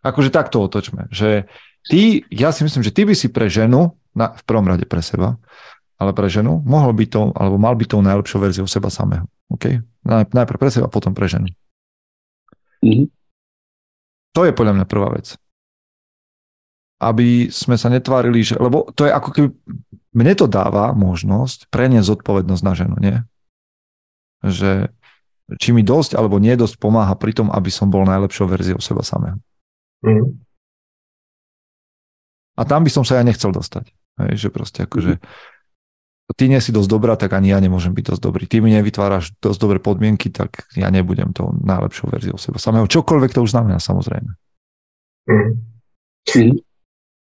[0.02, 1.46] Akože takto otočme, že
[1.86, 5.04] ty, ja si myslím, že ty by si pre ženu, na, v prvom rade pre
[5.04, 5.38] seba,
[6.02, 9.30] ale pre ženu, mohol by to, alebo mal by tou najlepšou verziou seba samého.
[9.54, 9.84] Okay?
[10.08, 11.52] Najprv pre seba, potom pre ženu.
[12.82, 13.08] Mm-hmm.
[14.32, 15.38] To je podľa mňa prvá vec
[17.02, 19.50] aby sme sa netvárili, že, lebo to je ako keby,
[20.14, 23.18] mne to dáva možnosť preniesť zodpovednosť na ženu, nie?
[24.42, 24.90] Že
[25.60, 29.04] či mi dosť alebo nie dosť pomáha pri tom, aby som bol najlepšou verziou seba
[29.04, 29.38] samého.
[30.02, 30.40] Mm.
[32.56, 33.92] A tam by som sa ja nechcel dostať.
[34.22, 35.18] Hej, že proste akože
[36.36, 38.44] ty nie si dosť dobrá, tak ani ja nemôžem byť dosť dobrý.
[38.48, 42.88] Ty mi nevytváraš dosť dobré podmienky, tak ja nebudem tou najlepšou verziou seba samého.
[42.88, 44.32] Čokoľvek to už znamená, samozrejme.
[45.28, 45.60] Mm.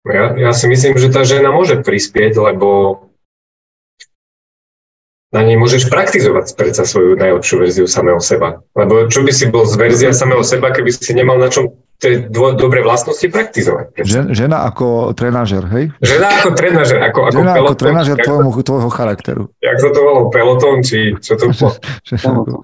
[0.04, 3.00] Ja, ja si myslím, že tá žena môže prispieť, lebo
[5.34, 8.62] na nej môžeš praktizovať predsa svoju najlepšiu verziu samého seba.
[8.78, 12.30] Lebo čo by si bol z verzia samého seba, keby si nemal na čom tie
[12.30, 13.98] dvo, dobré vlastnosti praktizovať.
[14.06, 15.90] Žen, žena ako trenažer, hej?
[15.98, 17.66] Žena ako trenažer, ako, ako žena peloton.
[17.66, 19.44] ako trenažer tvojho, tvojho charakteru.
[19.58, 22.62] Jak sa to volalo, peloton, či čo to bolo?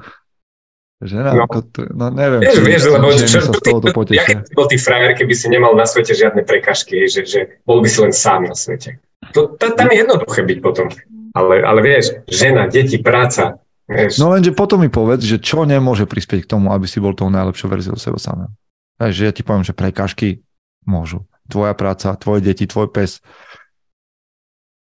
[1.01, 1.49] Žena, no.
[1.49, 2.45] ako to, no neviem.
[2.45, 4.45] Vieš, vieš, lebo čo, sa z toho potešia.
[4.45, 7.89] Jak bol ty frajer, keby si nemal na svete žiadne prekažky, že, že bol by
[7.89, 9.01] si len sám na svete.
[9.33, 10.93] To, to, tam je jednoduché byť potom.
[11.31, 13.63] Ale, ale vieš, žena, deti, práca.
[13.91, 14.23] Vieš.
[14.23, 17.27] No lenže potom mi povedz, že čo nemôže prispieť k tomu, aby si bol tou
[17.27, 18.51] najlepšou verziou seba samého.
[18.99, 20.47] že ja ti poviem, že prekažky
[20.87, 21.27] môžu.
[21.51, 23.19] Tvoja práca, tvoje deti, tvoj pes,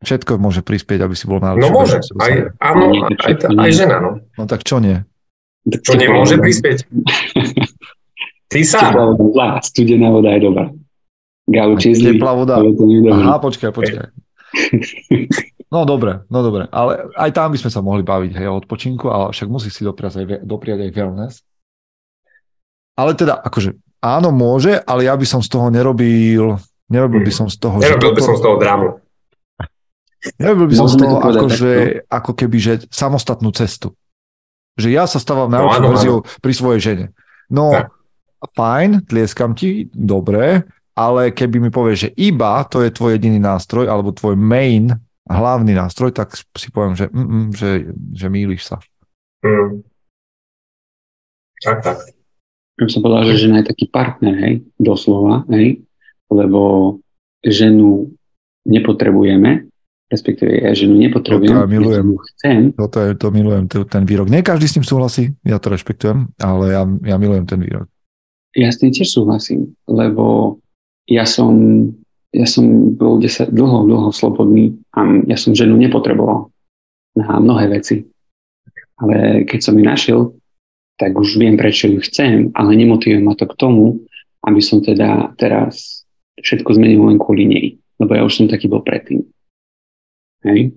[0.05, 3.97] všetko môže prispieť, aby si bol najlepšou No môže, aj, áno, aj, aj žena.
[4.01, 4.11] No.
[4.41, 5.05] no tak čo nie?
[5.69, 6.89] Čo nemôže prispieť?
[8.53, 8.93] Ty sám.
[9.65, 10.73] Studená voda je dobrá.
[11.45, 12.57] Gauči Teplá voda.
[12.61, 14.09] Aha, počkaj, počkaj.
[15.75, 19.11] No dobre, no dobre, ale aj tam by sme sa mohli baviť hej, o odpočinku,
[19.11, 21.35] ale však musí si dopriať aj, dopriať aj wellness.
[22.95, 27.51] Ale teda, akože áno, môže, ale ja by som z toho nerobil, nerobil by som
[27.51, 27.83] z toho...
[27.83, 29.03] Nerobil by som z toho drámu.
[30.39, 31.73] Nerobil by som z toho akože,
[32.07, 33.99] ako keby, že samostatnú cestu.
[34.79, 37.07] Že ja sa stávam na no, verziu pri svojej žene.
[37.51, 37.91] No, tak.
[38.55, 40.63] fajn, tlieskam ti, dobre,
[40.95, 44.95] ale keby mi povieš, že iba to je tvoj jediný nástroj, alebo tvoj main,
[45.29, 47.71] hlavný nástroj, tak si poviem, že, mm, mm, že,
[48.13, 48.77] že mýliš sa.
[49.45, 49.85] Mm.
[51.65, 51.99] Tak, tak.
[52.75, 55.81] Ja som povedal, že žena je taký partner, hej, doslova, hej,
[56.27, 56.99] lebo
[57.47, 58.11] ženu
[58.67, 59.71] nepotrebujeme,
[60.11, 62.07] respektíve ja ženu nepotrebujem, to ja milujem.
[62.35, 62.61] chcem.
[62.75, 64.27] Toto je, to milujem, ten výrok.
[64.27, 67.87] Nie každý s tým súhlasí, ja to rešpektujem, ale ja, ja milujem ten výrok.
[68.59, 70.59] Ja s tým tiež súhlasím, lebo
[71.07, 71.55] ja som,
[72.35, 76.51] ja som bol 10, dlho, dlho slobodný a ja som ženu nepotreboval
[77.15, 78.03] na mnohé veci.
[78.99, 80.21] Ale keď som ju našiel,
[80.99, 84.03] tak už viem, prečo ju chcem, ale nemotivuje ma to k tomu,
[84.43, 86.07] aby som teda teraz
[86.39, 87.67] všetko zmenil len kvôli nej.
[88.03, 89.23] Lebo ja už som taký bol predtým.
[90.43, 90.75] Hej?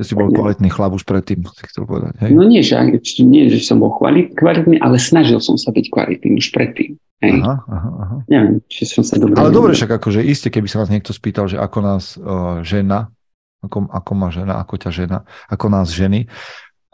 [0.00, 2.16] Že si bol kvalitný chlap už predtým, si chcel povedať.
[2.24, 2.32] Hej?
[2.32, 2.80] No nie že,
[3.20, 6.96] nie, že som bol kvalitný, ale snažil som sa byť kvalitný už predtým.
[7.20, 7.36] Hej?
[7.44, 8.16] Aha, aha, aha.
[8.32, 9.36] Neviem, či som sa dobre...
[9.36, 13.12] Ale dobre však akože iste, keby sa nás niekto spýtal, že ako nás uh, žena,
[13.60, 15.18] ako, ako má žena, ako ťa žena,
[15.52, 16.24] ako nás ženy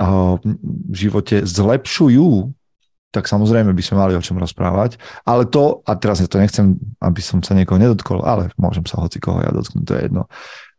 [0.03, 0.35] uh,
[0.91, 2.51] v živote zlepšujú,
[3.15, 4.99] tak samozrejme by sme mali o čom rozprávať.
[5.23, 8.99] Ale to, a teraz ja to nechcem, aby som sa niekoho nedotkol, ale môžem sa
[8.99, 10.27] hoci koho ja dotknúť, to je jedno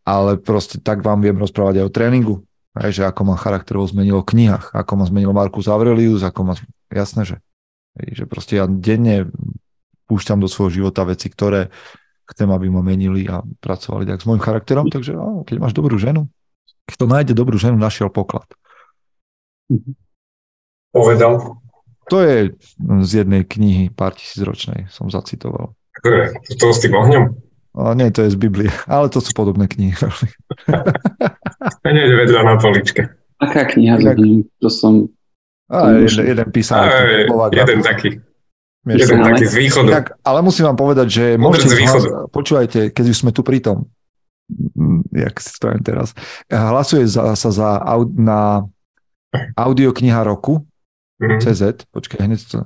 [0.08, 2.36] ale proste tak vám viem rozprávať aj o tréningu,
[2.80, 6.54] aj, že ako ma charakterovo zmenilo v knihách, ako ma zmenilo Markus Aurelius, ako ma,
[6.88, 7.36] jasné, že,
[8.00, 9.28] aj, že proste ja denne
[10.08, 11.68] púšťam do svojho života veci, ktoré
[12.24, 16.00] chcem, aby ma menili a pracovali tak s môjim charakterom, takže ó, keď máš dobrú
[16.00, 16.32] ženu,
[16.88, 18.48] kto nájde dobrú ženu, našiel poklad.
[20.96, 21.60] Povedal.
[22.08, 22.56] To je
[23.04, 25.76] z jednej knihy pár tisíc ročnej, som zacitoval.
[26.00, 27.36] To je to s tým ohňom?
[27.78, 29.94] O, nie, to je z Biblie, ale to sú podobné knihy.
[31.86, 33.06] Nie, vedľa na poličke.
[33.38, 34.18] Aká kniha tak...
[34.66, 35.06] To som...
[35.70, 36.90] A, jeden, jeden písal.
[37.54, 38.18] jeden taký.
[38.88, 39.90] jeden taký z východu.
[39.94, 42.08] Tak, ale musím vám povedať, že môžete hlas...
[42.34, 43.92] počúvajte, keď už sme tu pri tom,
[44.50, 46.16] mm, jak si spravím teraz,
[46.50, 47.84] hlasuje za, sa za
[48.16, 48.66] na
[49.54, 50.66] audiokniha roku,
[51.20, 51.40] mm-hmm.
[51.44, 51.62] CZ,
[51.94, 52.60] počkaj, hneď to...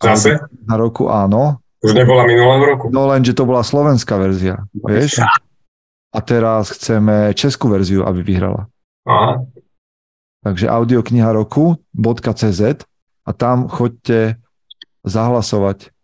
[0.00, 0.42] Zase?
[0.64, 1.60] Na roku, áno.
[1.86, 2.90] Už nebola minulého roku?
[2.90, 5.22] No len, že to bola slovenská verzia, vieš?
[6.10, 8.66] A teraz chceme českú verziu, aby vyhrala.
[9.06, 9.46] Aha.
[10.42, 12.62] Takže audiokniha roku.cz
[13.26, 14.38] a tam chodte
[15.06, 15.94] zahlasovať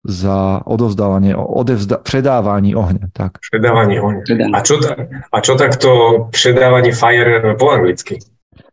[0.00, 3.12] za odovzdávanie, odevzda, predávanie ohňa.
[3.12, 3.44] Tak.
[3.52, 4.22] Predávanie ohňa.
[4.56, 4.80] A čo,
[5.28, 5.90] a čo takto
[6.32, 8.16] predávanie fire po anglicky?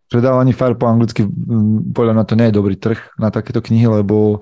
[0.07, 1.27] Predávanie fire po anglicky,
[1.91, 4.39] podľa mňa to nie je dobrý trh na takéto knihy, lebo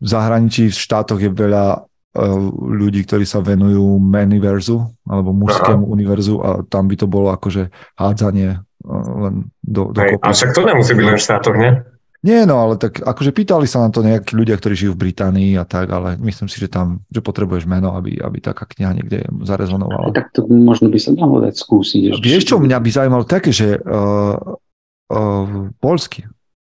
[0.00, 5.92] v zahraničí, v štátoch je veľa uh, ľudí, ktorí sa venujú meniverzu alebo mužskému Aha.
[5.92, 7.68] univerzu a tam by to bolo akože
[8.00, 11.72] hádzanie uh, len do, do Hej, A však to nemusí byť len v štátoch, nie?
[12.20, 15.56] Nie, no ale tak akože pýtali sa na to nejakí ľudia, ktorí žijú v Británii
[15.56, 19.24] a tak, ale myslím si, že tam, že potrebuješ meno, aby, aby taká kniha niekde
[19.40, 20.12] zarezonovala.
[20.12, 22.20] Tak to možno by sa dalo dať skúsiť.
[22.20, 26.28] Vieš čo, mňa by zaujímalo také, že uh, uh, polsky,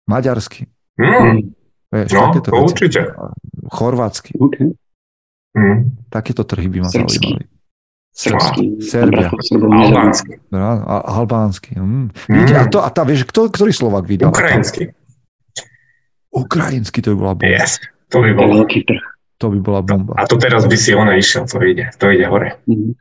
[0.10, 0.66] maďarsky,
[0.98, 1.54] mm.
[1.94, 2.64] Vieš, no, takéto veci.
[2.66, 3.00] určite.
[3.70, 4.32] Chorvátsky.
[4.38, 4.68] Okay.
[5.56, 5.78] Mm.
[6.12, 7.44] Takéto trhy by ma zaujímali.
[8.16, 8.80] Srbský.
[8.80, 9.28] Serbia.
[9.60, 10.40] Albánsky.
[10.52, 11.72] albánsky.
[11.76, 12.16] Mm.
[12.32, 12.48] Mm.
[12.56, 14.32] a, to, a tá, vieš, kto, ktorý Slovak vydal?
[14.32, 14.96] Ukrajinsky.
[16.32, 17.52] Ukrajinsky, to by bola bomba.
[17.52, 17.80] Yes,
[18.12, 18.64] to by bola.
[19.40, 20.14] To by bola bomba.
[20.16, 22.56] A to teraz by si ona išiel, to ide, to ide hore.
[22.68, 22.96] Mm.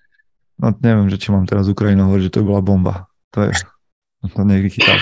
[0.58, 2.94] No neviem, že či mám teraz Ukrajinu hovoriť, že to by bola bomba.
[3.34, 3.54] To je,
[4.22, 4.98] to nechytám.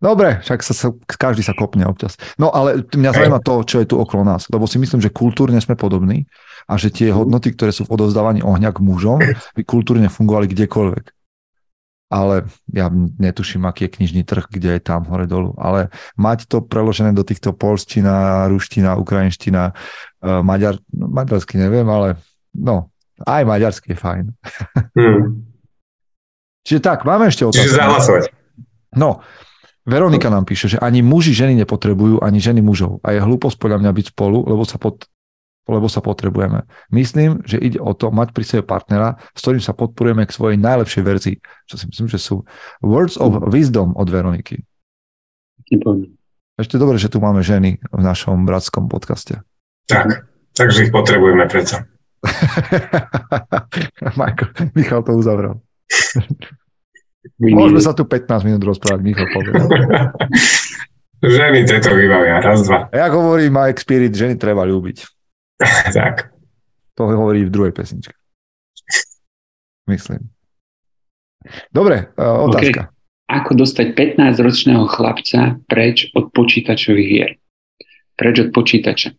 [0.00, 2.16] Dobre, však sa, sa, každý sa kopne občas.
[2.40, 5.60] No ale mňa zaujíma to, čo je tu okolo nás, lebo si myslím, že kultúrne
[5.60, 6.24] sme podobní
[6.64, 9.20] a že tie hodnoty, ktoré sú v odozdávaní ohňa k mužom,
[9.52, 11.04] by kultúrne fungovali kdekoľvek.
[12.10, 12.90] Ale ja
[13.20, 15.54] netuším, aký je knižný trh, kde je tam hore dolu.
[15.60, 22.18] Ale mať to preložené do týchto polština, ruština, ukrajinština, uh, maďar, no, maďarsky neviem, ale
[22.56, 22.90] no,
[23.22, 24.24] aj maďarsky je fajn.
[24.96, 25.44] Hmm.
[26.66, 27.62] Čiže tak, máme ešte otázku.
[27.62, 28.22] Čiže zahlasovať.
[28.98, 29.22] No,
[29.90, 33.02] Veronika nám píše, že ani muži ženy nepotrebujú, ani ženy mužov.
[33.02, 35.10] A je hlúposť podľa mňa byť spolu, lebo sa, pod,
[35.66, 36.62] lebo sa potrebujeme.
[36.94, 40.62] Myslím, že ide o to mať pri sebe partnera, s ktorým sa podporujeme k svojej
[40.62, 41.36] najlepšej verzii.
[41.66, 42.46] Čo si myslím, že sú
[42.86, 44.62] words of wisdom od Veroniky.
[46.54, 49.42] Ešte dobre, že tu máme ženy v našom bratskom podcaste.
[49.90, 51.82] Tak, takže ich potrebujeme predsa.
[54.76, 55.58] Michal to uzavrel.
[57.36, 59.68] Môžeme sa tu 15 minút rozprávať, Michal povedal.
[61.20, 62.88] ženy tieto vybavia, raz, dva.
[62.96, 65.04] Ja hovorím Mike Spirit, ženy treba ľúbiť.
[65.96, 66.32] tak.
[66.96, 68.16] To hovorí v druhej pesničke.
[69.88, 70.32] Myslím.
[71.72, 72.92] Dobre, uh, otázka.
[72.92, 73.32] Okay.
[73.32, 77.32] ako dostať 15-ročného chlapca preč od počítačových hier.
[78.16, 79.16] Preč od počítača.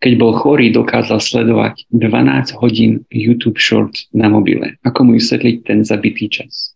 [0.00, 4.80] Keď bol chorý, dokázal sledovať 12 hodín YouTube Shorts na mobile.
[4.80, 6.72] Ako mu vysvetliť ten zabitý čas?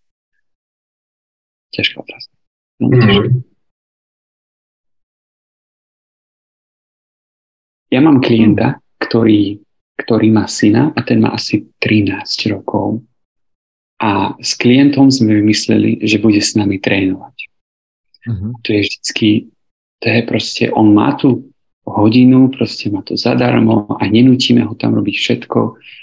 [1.74, 2.34] Ťažká otázka.
[2.78, 3.42] No, mm.
[7.90, 9.62] Ja mám klienta, ktorý,
[9.98, 13.06] ktorý má syna a ten má asi 13 rokov
[14.02, 17.36] a s klientom sme vymysleli, že bude s nami trénovať.
[18.26, 18.50] Uh-huh.
[18.66, 19.30] To je vždycky,
[20.02, 21.54] to je proste, on má tu
[21.86, 25.60] hodinu, proste má to zadarmo a nenútime ho tam robiť všetko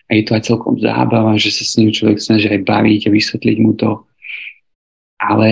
[0.08, 3.14] a je to aj celkom zábava, že sa s ním človek snaží aj baviť a
[3.14, 4.06] vysvetliť mu to.
[5.22, 5.50] Ale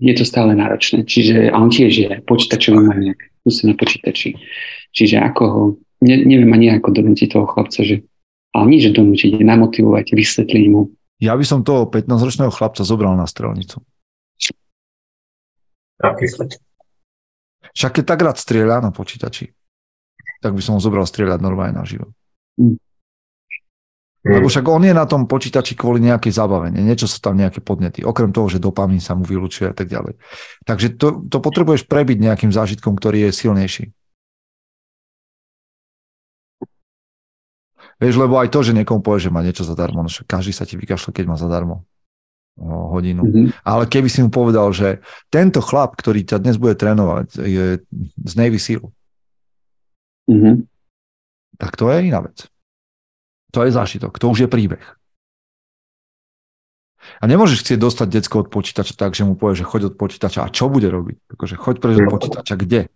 [0.00, 1.04] je to stále náročné.
[1.04, 4.36] Čiže, a on tiež je počítačový maniak, na počítači.
[4.92, 5.62] Čiže ako ho,
[6.04, 8.04] ne, neviem ani ako donútiť toho chlapca, že
[8.50, 10.90] ale nič donútiť, namotivovať, vysvetliť mu.
[11.20, 13.84] Ja by som toho 15-ročného chlapca zobral na strelnicu.
[16.00, 16.56] Napríklad.
[17.76, 19.52] Však keď tak rád strieľa na počítači,
[20.40, 22.08] tak by som ho zobral strieľať normálne na živo.
[22.56, 22.80] Mm.
[24.20, 28.04] Lebo však on je na tom počítači kvôli nejakej zabavenie, niečo sa tam nejaké podnety,
[28.04, 30.20] okrem toho, že dopamín sa mu vylúčuje a tak ďalej.
[30.68, 33.84] Takže to, to potrebuješ prebiť nejakým zážitkom, ktorý je silnejší.
[38.00, 40.76] Vieš, lebo aj to, že niekomu povie, že má niečo zadarmo, no každý sa ti
[40.76, 41.88] vykašle, keď má zadarmo
[42.60, 43.24] o hodinu.
[43.24, 43.64] Mm-hmm.
[43.64, 45.00] Ale keby si mu povedal, že
[45.32, 47.80] tento chlap, ktorý ťa dnes bude trénovať, je
[48.20, 48.84] z Navy SEAL,
[50.28, 50.54] mm-hmm.
[51.56, 52.44] tak to je iná vec.
[53.50, 54.82] To je zážitok, to už je príbeh.
[57.18, 60.46] A nemôžeš chcieť dostať decko od počítača tak, že mu povie, že choď od počítača
[60.46, 61.34] a čo bude robiť?
[61.34, 62.92] Akože choď preč od počítača, kde?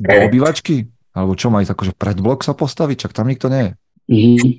[0.00, 0.88] Do obývačky?
[1.12, 3.08] Alebo čo má ísť, akože pred blok sa postaviť?
[3.08, 3.72] Čak tam nikto nie je.
[4.08, 4.52] Mm-hmm.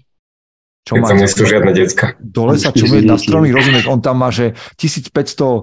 [0.87, 2.17] Čo má, tam sú žiadne decka.
[2.17, 5.61] Dole sa čumieť na stromy, rozumieť, on tam má, že 1500 uh,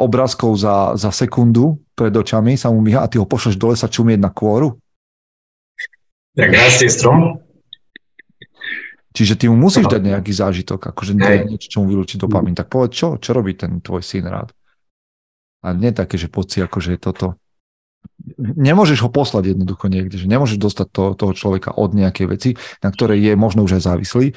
[0.00, 3.90] obrázkov za, za sekundu pred očami sa mu myha a ty ho pošleš dole sa
[3.90, 4.80] čumieť na kôru?
[6.34, 7.43] Jak rastie strom?
[9.14, 12.58] Čiže ty mu musíš dať nejaký zážitok, akože niečo, čo mu vylúči dopamin.
[12.58, 14.50] Tak povedz, čo, čo robí ten tvoj syn rád?
[15.62, 17.38] A nie také, že poď si akože toto
[18.38, 22.50] nemôžeš ho poslať jednoducho niekde, že nemôžeš dostať to, toho človeka od nejakej veci,
[22.82, 24.34] na ktorej je možno už aj závislý,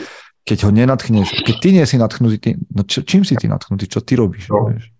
[0.47, 1.43] keď ho nenatchneš.
[1.43, 4.47] Keď ty nie si natchnutý, ty, no čo, čím si ty natchnutý, čo ty robíš?
[4.47, 4.71] No.
[4.71, 4.93] Vieš?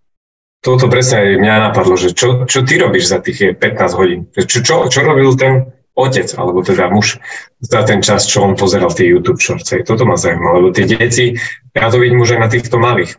[0.57, 4.25] Toto presne aj mňa napadlo, že čo, čo ty robíš za tých 15 hodín?
[4.33, 7.17] Čo, čo, čo robil ten otec, alebo teda muž
[7.59, 9.73] za ten čas, čo on pozeral tie YouTube shorts.
[9.81, 11.41] Toto ma zaujíma, lebo tie deti,
[11.73, 13.17] ja to vidím už aj na týchto malých.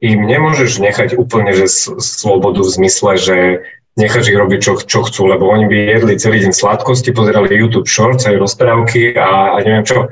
[0.00, 1.68] Im nemôžeš nechať úplne, že
[2.00, 3.36] slobodu v zmysle, že
[3.94, 7.86] necháš ich robiť, čo, čo chcú, lebo oni by jedli celý deň sladkosti, pozerali YouTube
[7.86, 10.10] Shorts, aj rozprávky a, a neviem čo.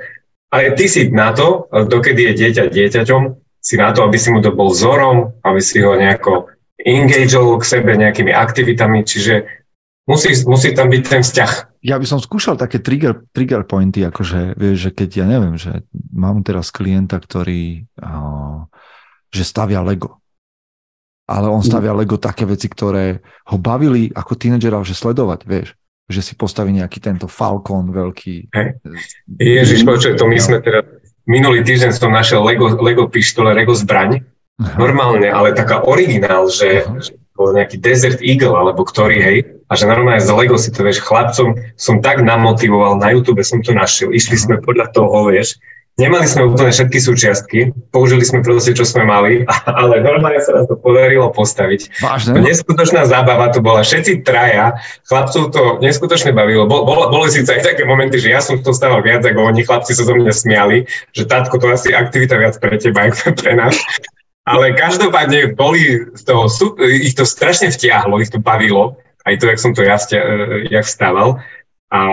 [0.52, 3.22] Ale ty si na to, dokedy je dieťa dieťaťom,
[3.62, 6.50] si na to, aby si mu to bol vzorom, aby si ho nejako
[6.82, 9.61] engageol k sebe nejakými aktivitami, čiže
[10.06, 11.52] musí, musí tam byť ten vzťah.
[11.82, 15.82] Ja by som skúšal také trigger, trigger pointy, akože vieš, že keď ja neviem, že
[16.14, 18.70] mám teraz klienta, ktorý uh,
[19.32, 20.20] že stavia Lego.
[21.26, 25.68] Ale on stavia Lego také veci, ktoré ho bavili ako tínedžera, že sledovať, vieš.
[26.12, 28.52] Že si postaví nejaký tento Falcon veľký.
[29.40, 30.84] Ježiš, počuj, to my sme teda,
[31.24, 34.20] minulý týždeň som našiel Lego, Lego pištole, Lego zbraň,
[34.60, 34.76] Aha.
[34.76, 39.38] normálne, ale taká originál, že, že bol nejaký Desert Eagle, alebo ktorý, hej,
[39.72, 43.64] a že normálne z Lego si to, vieš, chlapcom som tak namotivoval, na YouTube som
[43.64, 45.56] to našiel, išli sme podľa toho, vieš,
[46.00, 47.58] Nemali sme úplne všetky súčiastky,
[47.92, 49.44] použili sme proste, čo sme mali,
[49.80, 52.00] ale normálne sa nám to podarilo postaviť.
[52.00, 52.40] Vážne?
[52.40, 53.84] Neskutočná zábava to bola.
[53.84, 56.64] Všetci traja, chlapcov to neskutočne bavilo.
[56.64, 59.68] Bol, bol, boli síce aj také momenty, že ja som to stával viac ako oni,
[59.68, 63.52] chlapci sa zo mňa smiali, že tátko, to asi aktivita viac pre teba, ako pre
[63.52, 63.76] nás.
[64.48, 66.48] Ale každopádne boli toho,
[66.88, 69.96] ich to strašne vtiahlo, ich to bavilo, aj to, jak som to ja,
[70.70, 71.42] jak vstával.
[71.92, 72.08] A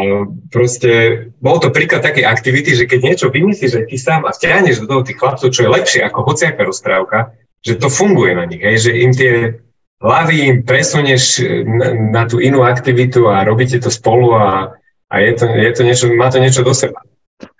[0.52, 0.92] proste
[1.40, 4.92] bol to príklad takej aktivity, že keď niečo vymyslíš, že ty sám a vťahneš do
[4.92, 7.32] toho tých chlapcov, čo je lepšie ako hociaká rozprávka,
[7.64, 9.64] že to funguje na nich, hej, že im tie
[10.04, 14.76] hlavy im presunieš na, na tú inú aktivitu a robíte to spolu a,
[15.12, 17.00] a je, to, je to niečo, má to niečo do seba.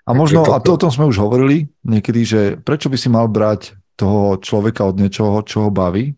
[0.04, 3.08] A možno, to, a to o tom sme už hovorili niekedy, že prečo by si
[3.08, 6.16] mal brať toho človeka od niečoho, čo ho baví,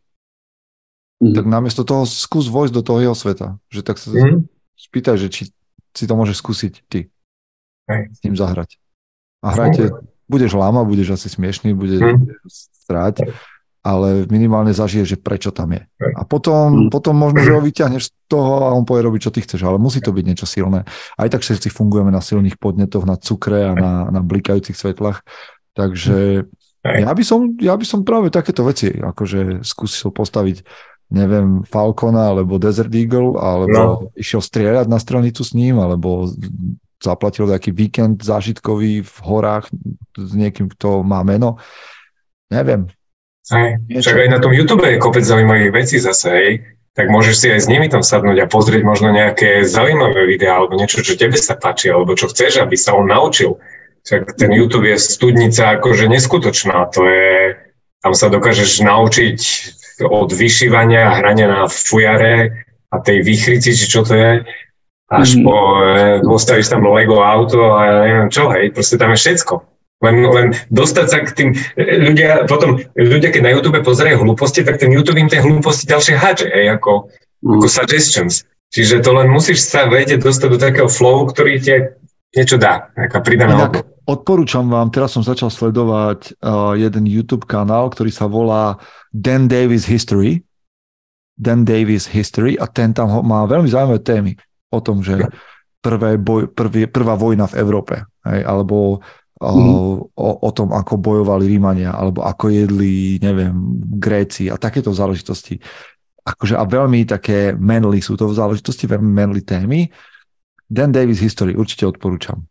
[1.23, 1.39] mm.
[1.39, 3.63] tak namiesto toho skús vojsť do toho jeho sveta.
[3.71, 4.51] Že tak sa mm.
[4.75, 5.43] spýtaj, že či
[5.95, 7.07] si to môžeš skúsiť ty.
[7.87, 8.11] Hej.
[8.11, 8.83] S ním zahrať.
[9.43, 9.95] A hrajte,
[10.27, 12.47] budeš láma, budeš asi smiešný, budeš hmm.
[12.47, 13.27] stráť,
[13.83, 15.83] ale minimálne zažije, že prečo tam je.
[16.15, 16.91] A potom, hmm.
[16.95, 19.83] potom možno, že ho vyťahneš z toho a on povie robiť, čo ty chceš, ale
[19.83, 20.87] musí to byť niečo silné.
[21.19, 25.27] Aj tak všetci fungujeme na silných podnetoch, na cukre a na, na blikajúcich svetlách,
[25.75, 26.47] takže
[26.83, 30.67] Ja by, som, ja by som práve takéto veci akože skúsil postaviť
[31.13, 33.87] neviem, Falcona alebo Desert Eagle, alebo no.
[34.17, 36.25] išiel strieľať na strelnicu s ním, alebo
[37.05, 39.69] zaplatil nejaký víkend zážitkový v horách
[40.17, 41.61] s niekým, kto má meno.
[42.49, 42.89] Neviem.
[43.53, 43.83] Hej.
[43.91, 46.53] Však aj na tom YouTube je kopec zaujímavých vecí zase, hej.
[46.93, 50.77] Tak môžeš si aj s nimi tam sadnúť a pozrieť možno nejaké zaujímavé videá, alebo
[50.77, 53.57] niečo, čo tebe sa páči, alebo čo chceš, aby sa on naučil.
[54.05, 57.57] Však ten YouTube je studnica akože neskutočná, to je,
[58.05, 59.41] tam sa dokážeš naučiť
[60.05, 64.45] od vyšívania, hrania na fujare a tej výchrici, či čo to je,
[65.13, 65.43] až mm.
[65.45, 65.95] po, e,
[66.25, 69.55] postavíš tam Lego auto a ja neviem čo, hej, proste tam je všetko.
[70.03, 74.65] Len, len dostať sa k tým, e, ľudia potom, ľudia keď na YouTube pozerajú hlúposti,
[74.65, 77.13] tak ten YouTube im tie hlúposti ďalšie háče, hej, ako,
[77.45, 77.61] mm.
[77.61, 78.49] ako suggestions.
[78.73, 81.93] Čiže to len musíš sa vedieť dostať do takého flow, ktorý tie
[82.33, 87.91] niečo dá, taká pridaná Inak odporúčam vám, teraz som začal sledovať uh, jeden YouTube kanál,
[87.91, 88.79] ktorý sa volá
[89.15, 90.43] Dan Davis History.
[91.33, 94.33] Dan Davis History a ten tam má veľmi zaujímavé témy
[94.69, 95.17] o tom, že
[95.83, 97.95] prvé boj, prvý, prvá vojna v Európe,
[98.29, 99.03] hej, alebo
[99.41, 99.69] mm.
[100.15, 103.55] o, o tom, ako bojovali Rímania, alebo ako jedli, neviem,
[103.99, 105.59] Gréci a takéto záležitosti.
[106.23, 109.91] Akože a veľmi také manly sú to záležitosti, veľmi manly témy
[110.73, 112.49] Dan Davis History, určite odporúčam.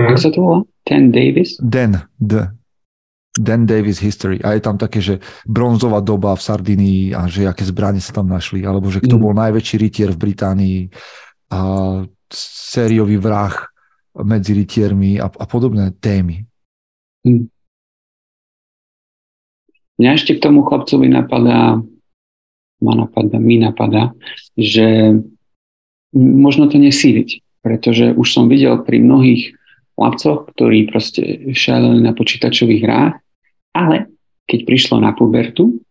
[0.00, 0.60] Ako sa to volá?
[0.88, 1.60] Dan Davis?
[1.60, 2.48] Dan, D.
[3.36, 4.40] Dan Davis History.
[4.40, 8.32] A je tam také, že bronzová doba v Sardinii a že aké zbranie sa tam
[8.32, 9.22] našli, alebo že kto mm.
[9.22, 10.78] bol najväčší rytier v Británii
[11.52, 11.60] a
[12.32, 13.52] sériový vrah
[14.16, 16.48] medzi rytiermi a, a podobné témy.
[17.28, 17.52] Mm.
[19.98, 21.84] Mňa ešte k tomu chlapcovi napadá,
[22.80, 24.14] ma napadá, mi napadá,
[24.54, 25.18] že
[26.16, 29.52] možno to nesíliť pretože už som videl pri mnohých
[29.92, 33.14] chlapcoch, ktorí proste šaleli na počítačových hrách,
[33.76, 34.08] ale
[34.48, 35.84] keď prišlo na pubertu,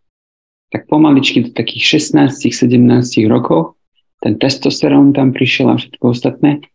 [0.74, 2.74] tak pomaličky do takých 16-17
[3.30, 3.78] rokov
[4.18, 6.66] ten testosterón tam prišiel a všetko ostatné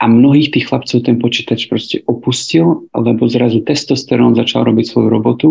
[0.00, 5.48] a mnohých tých chlapcov ten počítač proste opustil, lebo zrazu testosterón začal robiť svoju robotu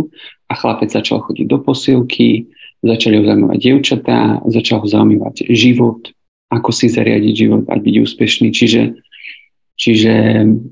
[0.51, 2.49] a chlapec začal chodiť do posilky,
[2.83, 6.11] začali ho zaujímavať dievčatá, začal ho zaujímavať život,
[6.49, 8.49] ako si zariadiť život a byť úspešný.
[8.49, 8.97] Čiže,
[9.77, 10.13] čiže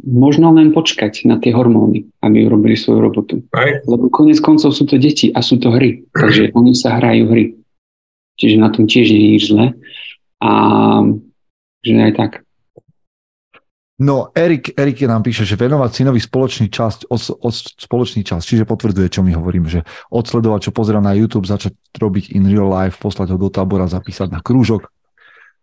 [0.03, 3.35] možno len počkať na tie hormóny, aby urobili svoju robotu.
[3.53, 3.81] Aj.
[3.85, 6.01] Lebo konec koncov sú to deti a sú to hry.
[6.17, 7.45] Takže oni sa hrajú hry.
[8.37, 9.65] Čiže na tom tiež nie je zle.
[10.41, 10.51] A
[11.85, 12.31] že aj tak.
[13.97, 18.69] No, Erik, Erik nám píše, že venovať synovi spoločný čas, od, od, spoločný čas, čiže
[18.69, 19.81] potvrdzuje, čo my hovoríme, že
[20.13, 24.29] odsledovať, čo pozera na YouTube, začať robiť in real life, poslať ho do tábora, zapísať
[24.29, 24.85] na krúžok,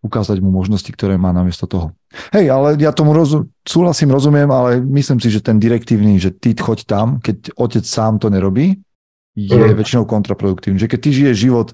[0.05, 1.97] ukázať mu možnosti, ktoré má namiesto toho.
[2.37, 6.53] Hej, ale ja tomu rozum, súhlasím, rozumiem, ale myslím si, že ten direktívny, že ty
[6.53, 8.85] choď tam, keď otec sám to nerobí,
[9.35, 9.75] je mm.
[9.75, 10.79] väčšinou kontraproduktívny.
[10.79, 11.69] Že keď ty žiješ život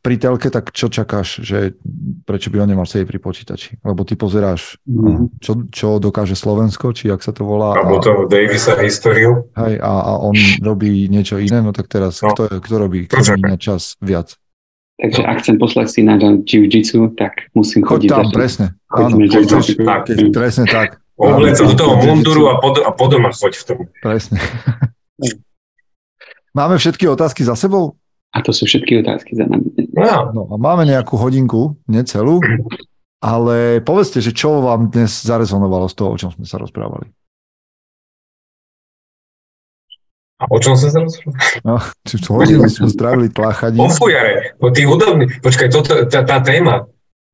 [0.00, 1.76] pri telke, tak čo čakáš, že
[2.24, 3.70] prečo by on nemal sedieť pri počítači?
[3.84, 5.36] Lebo ty pozeráš, mm.
[5.44, 7.76] čo, čo dokáže Slovensko, či ak sa to volá.
[7.76, 9.52] Alebo toho Davisa históriu.
[9.60, 10.32] Hej, a, a on
[10.64, 12.32] robí niečo iné, no tak teraz no.
[12.32, 13.20] kto, kto robí, kto
[13.60, 14.40] čas viac?
[15.00, 18.10] Takže ak chcem poslať si na jiu-jitsu, tak musím chodiť.
[18.10, 18.36] Choď tam, zažiť.
[18.36, 18.66] presne.
[18.92, 20.02] Áno, choď tam, tak.
[20.30, 20.88] presne tak.
[21.16, 23.78] Obleť sa do toho munduru a pod, a podoma choď v tom.
[24.02, 24.38] Presne.
[26.58, 27.96] máme všetky otázky za sebou?
[28.32, 29.68] A to sú všetky otázky za nami.
[29.92, 30.32] No.
[30.32, 32.40] no a máme nejakú hodinku, necelú,
[33.20, 37.12] ale povedzte, že čo vám dnes zarezonovalo z toho, o čom sme sa rozprávali.
[40.48, 41.18] O čom sa teraz
[41.62, 43.82] No, čo hodinu sme strávili tláchaním.
[43.82, 45.42] O fujare, o tých hudobných.
[45.44, 46.88] Počkaj, toto, tá, tá téma,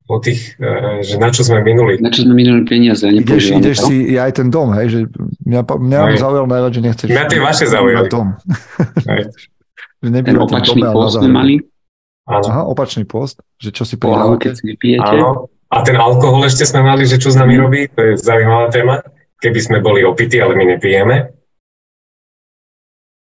[0.09, 2.01] o tých, uh, že na čo sme minuli.
[2.01, 3.05] Na čo sme minuli peniaze.
[3.05, 4.99] Ideš, ideš si ja aj ten dom, hej, že
[5.45, 6.17] mňa, mňa aj.
[6.17, 7.07] zaujal najviac, že nechceš.
[7.13, 8.07] Mňa tie vaše zaujali.
[8.09, 8.27] Dom.
[10.01, 11.55] že ten opačný ten post sme mali.
[12.29, 12.45] Áno.
[12.45, 14.49] Aha, opačný post, že čo si pridávate.
[14.49, 15.17] keď si vypijete.
[15.17, 15.49] Áno.
[15.69, 17.61] A ten alkohol ešte sme mali, že čo s nami mm.
[17.61, 18.95] robí, to je zaujímavá téma.
[19.37, 21.29] Keby sme boli opití, ale my nepijeme.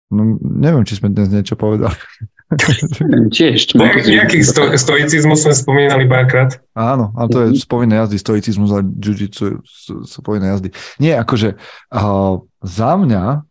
[0.07, 1.99] No, neviem, či sme dnes niečo povedali.
[3.35, 3.75] Tiež.
[3.75, 6.55] Nejaký sto, stoicizmus sme spomínali párkrát.
[6.79, 9.67] Áno, a to je spovinné jazdy, stoicizmus a jiu-jitsu
[10.07, 10.71] sú povinné jazdy.
[11.03, 13.43] Nie, akože uh, za mňa,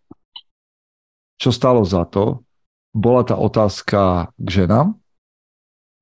[1.36, 2.48] čo stalo za to,
[2.96, 4.96] bola tá otázka k ženám,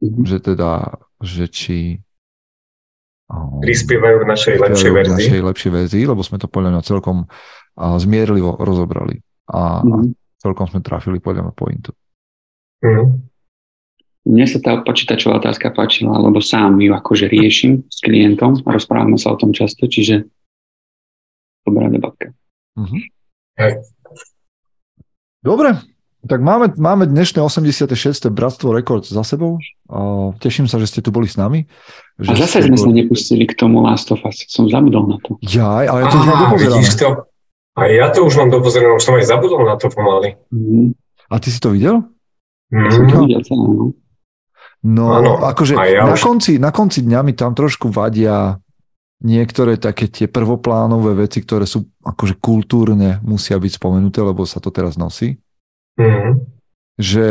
[0.05, 0.25] mm-hmm.
[0.29, 1.77] že teda, že či
[3.33, 5.13] prispievajú k našej lepšej verzii.
[5.17, 9.25] našej lepšej verzii, lebo sme to podľa mňa celkom uh, zmierlivo rozobrali.
[9.49, 11.95] A, mm-hmm celkom sme trafili podľa mňa pointu.
[12.83, 13.31] Mm.
[14.23, 19.19] Mne sa tá počítačová otázka páčila, lebo sám ju akože riešim s klientom a rozprávame
[19.19, 20.27] sa o tom často, čiže
[21.67, 22.31] dobrá debatka.
[22.79, 23.01] Mm-hmm.
[25.43, 25.75] Dobre,
[26.23, 28.31] Tak máme, máme dnešné 86.
[28.31, 29.59] Bratstvo Records za sebou.
[29.91, 31.67] Uh, teším sa, že ste tu boli s nami.
[32.15, 32.83] Že a zase sme boli...
[32.87, 34.47] sa nepustili k tomu Last of Us.
[34.47, 35.35] Som zabudol na to.
[35.43, 36.47] Ja, ale ja to už mám.
[37.73, 40.37] A ja to už mám dopozerané, už som aj zabudol na to pomaly.
[40.53, 40.93] Mm.
[41.29, 42.05] A ty si to videl?
[42.69, 42.85] Mm.
[42.85, 43.85] Ja som to videl celé, no.
[44.83, 46.19] No, ano, akože ja na, už...
[46.19, 48.59] konci, na konci dňa mi tam trošku vadia
[49.23, 54.75] niektoré také tie prvoplánové veci, ktoré sú akože kultúrne musia byť spomenuté, lebo sa to
[54.75, 55.39] teraz nosí.
[55.95, 56.33] Mm-hmm.
[56.99, 57.25] Že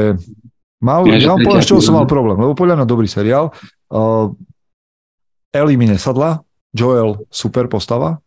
[0.80, 3.52] mal, ja, ja vám poviem, z čoho som mal problém, lebo podľa mňa dobrý seriál.
[3.92, 4.32] Uh,
[5.52, 6.40] Ellie mi nesadla,
[6.72, 8.24] Joel super postava.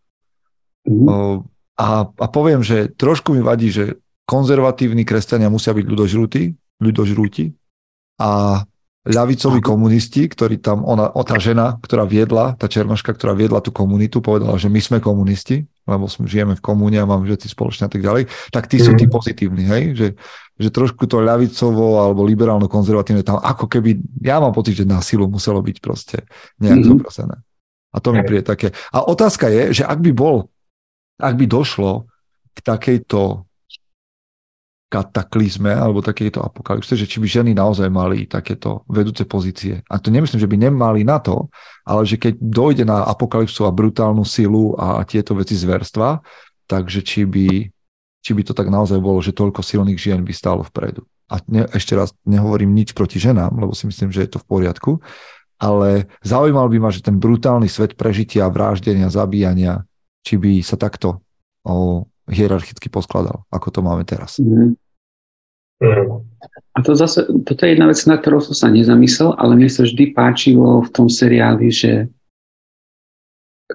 [0.85, 1.07] Mm-hmm.
[1.09, 1.41] Uh,
[1.75, 7.53] a, a poviem, že trošku mi vadí, že konzervatívni kresťania musia byť ľudožrúti, ľudožrúti
[8.19, 8.63] a
[9.05, 14.17] ľavicoví komunisti, ktorí tam, ona, tá žena, ktorá viedla, tá černoška, ktorá viedla tú komunitu,
[14.17, 17.91] povedala, že my sme komunisti, lebo sme, žijeme v komúne a máme všetci spoločne a
[17.93, 19.13] tak ďalej, tak tí sú tí mhm.
[19.13, 19.83] pozitívni, hej?
[19.93, 20.07] Že,
[20.57, 24.97] že trošku to ľavicovo alebo liberálno konzervatívne tam ako keby, ja mám pocit, že na
[25.05, 26.25] silu muselo byť proste
[26.57, 26.87] nejak mm.
[26.89, 27.37] zoprosené.
[27.95, 28.75] A to mi príde také.
[28.91, 30.51] A otázka je, že ak by bol,
[31.19, 32.09] ak by došlo
[32.55, 33.45] k takejto
[34.85, 39.83] kataklizme alebo takéto apokalypse, že či by ženy naozaj mali takéto vedúce pozície.
[39.91, 41.51] A to nemyslím, že by nemali na to,
[41.83, 46.23] ale že keď dojde na apokalypsu a brutálnu silu a tieto veci zverstva,
[46.69, 47.67] takže či by,
[48.23, 51.03] či by to tak naozaj bolo, že toľko silných žien by stálo vpredu.
[51.27, 54.47] A ne, ešte raz nehovorím nič proti ženám, lebo si myslím, že je to v
[54.47, 54.91] poriadku,
[55.57, 59.81] ale zaujímal by ma, že ten brutálny svet prežitia, vraždenia, zabíjania,
[60.25, 61.21] či by sa takto
[61.61, 64.41] o, hierarchicky poskladal, ako to máme teraz.
[64.41, 64.73] Mm.
[66.75, 69.85] A to zase, toto je jedna vec, na ktorou som sa nezamyslel, ale mne sa
[69.85, 72.09] vždy páčilo v tom seriáli, že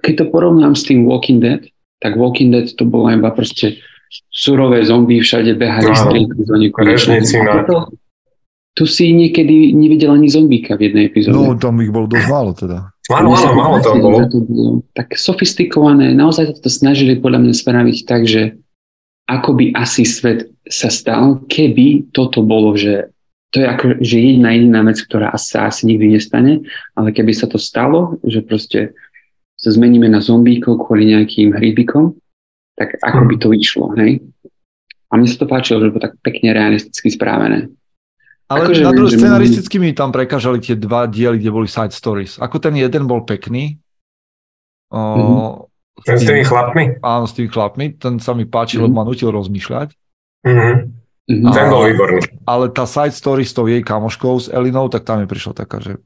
[0.01, 1.63] keď to porovnám s tým Walking Dead,
[2.01, 3.79] tak Walking Dead to bolo iba proste
[4.33, 7.23] surové zombie, všade behali, striekli do nekonečne.
[8.71, 11.37] Tu si niekedy nevidel ani zombíka v jednej epizóde.
[11.37, 12.95] No, tam ich bolo dosť málo teda.
[13.11, 14.19] Áno, áno, málo to bolo.
[14.95, 18.57] Tak sofistikované, naozaj to snažili podľa mňa spraviť tak, že
[19.27, 23.11] ako by asi svet sa stal, keby toto bolo, že
[23.51, 26.63] to je ako, že jedna jediná vec, ktorá sa asi nikdy nestane,
[26.95, 28.95] ale keby sa to stalo, že proste
[29.59, 32.15] sa zmeníme na zombíkov kvôli nejakým hrybikom,
[32.79, 34.23] tak ako by to vyšlo, hej?
[35.11, 37.67] A mne sa to páčilo, že bolo tak pekne realisticky správené.
[38.51, 42.35] Ale akože na druhé scenaristicky mi tam prekážali tie dva diely, kde boli side stories.
[42.43, 43.79] Ako ten jeden bol pekný.
[44.91, 45.71] O, mm-hmm.
[46.03, 46.99] Ten s tými chlapmi?
[46.99, 47.95] Áno, s tými chlapmi.
[47.95, 48.91] Ten sa mi páčil, mm-hmm.
[48.91, 49.95] lebo ma nutil rozmýšľať.
[50.43, 50.75] Mm-hmm.
[51.31, 51.53] Mm-hmm.
[51.55, 52.21] Ten bol výborný.
[52.43, 55.79] Ale tá side story s tou jej kamoškou, s Elinou, tak tam mi prišla taká,
[55.79, 56.03] že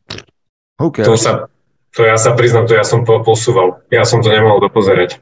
[0.77, 1.09] okay.
[1.09, 1.49] To sa,
[1.97, 3.81] to ja sa priznám, to ja som posúval.
[3.89, 5.17] Ja som to nemohol dopozerať.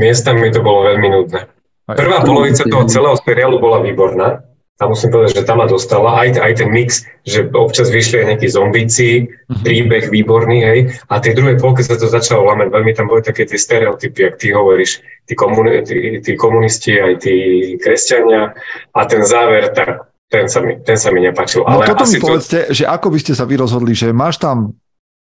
[0.00, 1.44] Miestami to bolo veľmi nudné.
[1.84, 4.47] Prvá polovica toho celého seriálu bola výborná,
[4.78, 8.26] a musím povedať, že tam ma dostala aj, aj ten mix, že občas vyšli aj
[8.30, 9.62] nejakí zombici, uh-huh.
[9.66, 10.78] príbeh výborný, hej,
[11.10, 14.38] a tej druhej polke sa to začalo lamať, veľmi tam boli také tie stereotypy, ak
[14.38, 17.34] ty hovoríš, tí, komuni- tí, tí komunisti, aj tí
[17.82, 18.54] kresťania,
[18.94, 21.66] a ten záver, tak ten sa mi, ten sa mi nepačil.
[21.66, 22.74] No ale toto mi povedzte, to...
[22.78, 24.78] že ako by ste sa vy rozhodli, že máš tam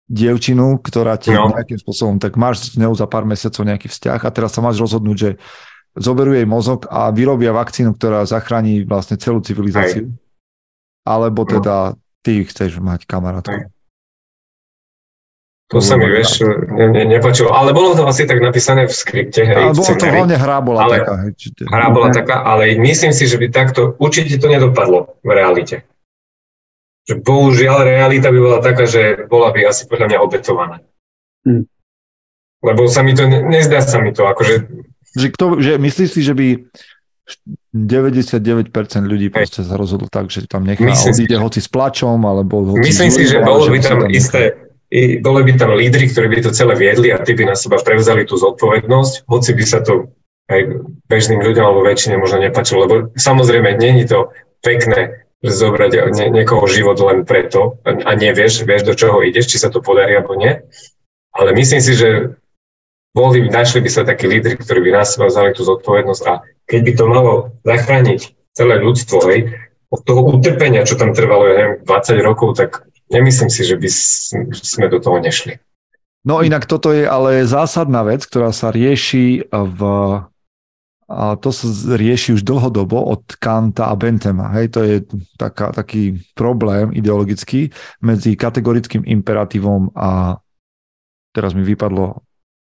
[0.07, 1.55] dievčinu, ktorá ti no.
[1.55, 4.79] nejakým spôsobom, tak máš s ňou za pár mesiacov nejaký vzťah a teraz sa máš
[4.79, 5.31] rozhodnúť, že
[5.97, 10.13] zoberú jej mozog a vyrobia vakcínu, ktorá zachráni vlastne celú civilizáciu.
[10.13, 10.17] Hej.
[11.09, 11.49] Alebo no.
[11.49, 11.77] teda
[12.21, 13.73] ty chceš mať kamarátku.
[15.67, 17.51] To, to sa mi, vieš, ne, ne, nepočul.
[17.51, 19.43] Ale bolo to asi tak napísané v skripte.
[19.43, 21.15] Hej, ale bolo to hlavne hra bola ale, taká.
[21.27, 25.31] Hej, či hra bola taká, ale myslím si, že by takto, určite to nedopadlo v
[25.35, 25.83] realite.
[27.11, 30.77] Že bohužiaľ realita by bola taká, že bola by asi podľa mňa obetovaná.
[31.43, 31.67] Hm.
[32.63, 34.71] Lebo sa mi to, nezdá sa mi to, akože
[35.17, 36.47] že, kto, že myslíš si, že by
[37.75, 38.71] 99%
[39.03, 42.77] ľudí proste sa rozhodlo tak, že tam nechá Myslím odíde si, hoci s plačom, alebo
[42.77, 44.55] hoci Myslím si, že bolo by tam isté,
[44.93, 47.83] i, boli by tam lídry, ktorí by to celé viedli a tí by na seba
[47.83, 50.15] prevzali tú zodpovednosť, hoci by sa to
[50.47, 50.61] aj
[51.11, 54.31] bežným ľuďom alebo väčšine možno nepačilo, lebo samozrejme není to
[54.63, 59.69] pekné zobrať nie, niekoho život len preto a nevieš, vieš, do čoho ideš, či sa
[59.69, 60.63] to podarí alebo nie.
[61.35, 62.39] Ale myslím si, že
[63.17, 66.93] boli, našli by sa takí lídry, ktorí by nás vzali tú zodpovednosť a keď by
[66.93, 67.33] to malo
[67.65, 68.21] zachrániť
[68.53, 69.57] celé ľudstvo, hej,
[69.89, 73.89] od toho utrpenia, čo tam trvalo, ja neviem, 20 rokov, tak nemyslím si, že by
[74.53, 75.57] sme do toho nešli.
[76.27, 79.81] No inak toto je ale zásadná vec, ktorá sa rieši v
[81.07, 84.51] a to sa rieši už dlhodobo od Kanta a Bentema.
[84.59, 84.97] Hej, to je
[85.39, 87.71] taká, taký problém ideologický
[88.03, 90.43] medzi kategorickým imperatívom a
[91.31, 92.26] teraz mi vypadlo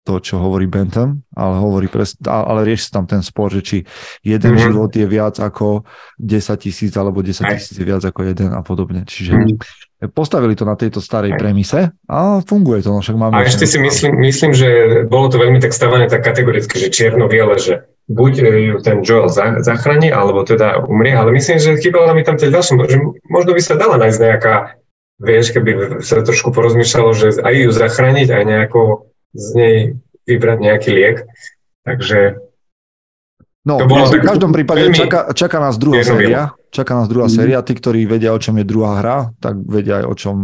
[0.05, 3.77] to, čo hovorí Bentham, ale hovorí pres, ale rieši sa tam ten spor, že či
[4.21, 4.65] jeden mm-hmm.
[4.69, 5.81] život je viac ako
[6.21, 9.01] 10 tisíc, alebo 10 tisíc je viac ako jeden a podobne.
[9.01, 10.13] Čiže mm-hmm.
[10.13, 11.39] postavili to na tejto starej Aj.
[11.41, 12.93] premise a funguje to.
[12.93, 14.69] No však máme a ešte si myslím, myslím, že
[15.09, 19.33] bolo to veľmi tak stavané tak kategoricky, že čierno-biele, že buď ju ten Joel
[19.65, 23.61] zachráni, alebo teda umrie, ale myslím, že chýbalo mi tam tie ďalšie, že možno by
[23.65, 24.55] sa dala nájsť nejaká,
[25.25, 29.77] vieš, keby sa trošku porozmýšľalo, že aj ju zachrániť, aj nejako z nej
[30.25, 31.17] vybrať nejaký liek.
[31.85, 32.39] Takže
[33.65, 36.53] No, to bolo v každom prípade čaká, čaká nás druhá séria.
[36.69, 37.33] Čaká nás druhá mm.
[37.33, 37.65] séria.
[37.65, 40.35] Tí, ktorí vedia, o čom je druhá hra, tak vedia aj o čom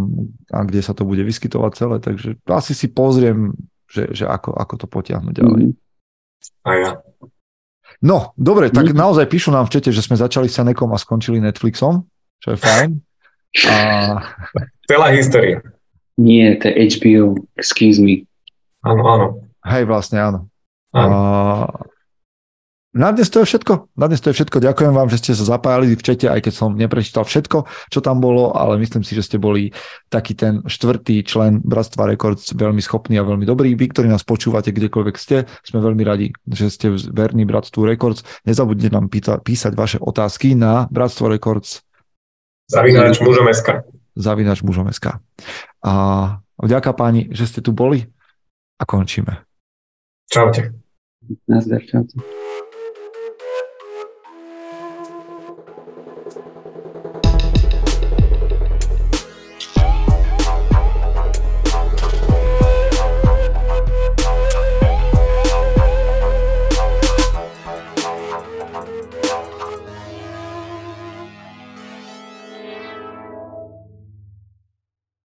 [0.49, 1.95] a kde sa to bude vyskytovať celé.
[2.01, 3.53] Takže asi si pozriem,
[3.85, 5.61] že, že ako, ako to potiahnuť ďalej.
[5.69, 5.73] Mm.
[6.65, 6.91] A ja.
[8.01, 8.97] No, dobre, tak mm.
[8.97, 12.01] naozaj píšu nám v čete, že sme začali s Senekom a skončili Netflixom,
[12.41, 12.89] čo je fajn.
[13.69, 13.75] A...
[14.89, 15.61] Celá história.
[16.17, 18.25] Nie, to je HBO, excuse me.
[18.81, 19.27] Áno, áno.
[19.61, 20.39] Hej, vlastne áno.
[20.93, 21.13] áno.
[21.13, 21.21] A...
[22.91, 23.95] Na dnes to je všetko.
[23.95, 24.59] Na dnes to je všetko.
[24.59, 28.19] Ďakujem vám, že ste sa zapájali v čete, aj keď som neprečítal všetko, čo tam
[28.19, 29.71] bolo, ale myslím si, že ste boli
[30.11, 33.79] taký ten štvrtý člen Bratstva Records, veľmi schopný a veľmi dobrý.
[33.79, 38.27] Vy, ktorí nás počúvate kdekoľvek ste, sme veľmi radi, že ste verní Bratstvu Records.
[38.43, 41.87] Nezabudnite nám pýta, písať vaše otázky na Bratstvo Records.
[42.67, 43.87] Zavinač mužom.sk.
[44.19, 45.15] Zavinač mužom.sk.
[45.79, 45.93] A
[46.59, 48.11] vďaka páni, že ste tu boli
[48.81, 49.45] a končíme.
[50.33, 50.73] Čaute.
[51.47, 52.17] Nazdar, čaute.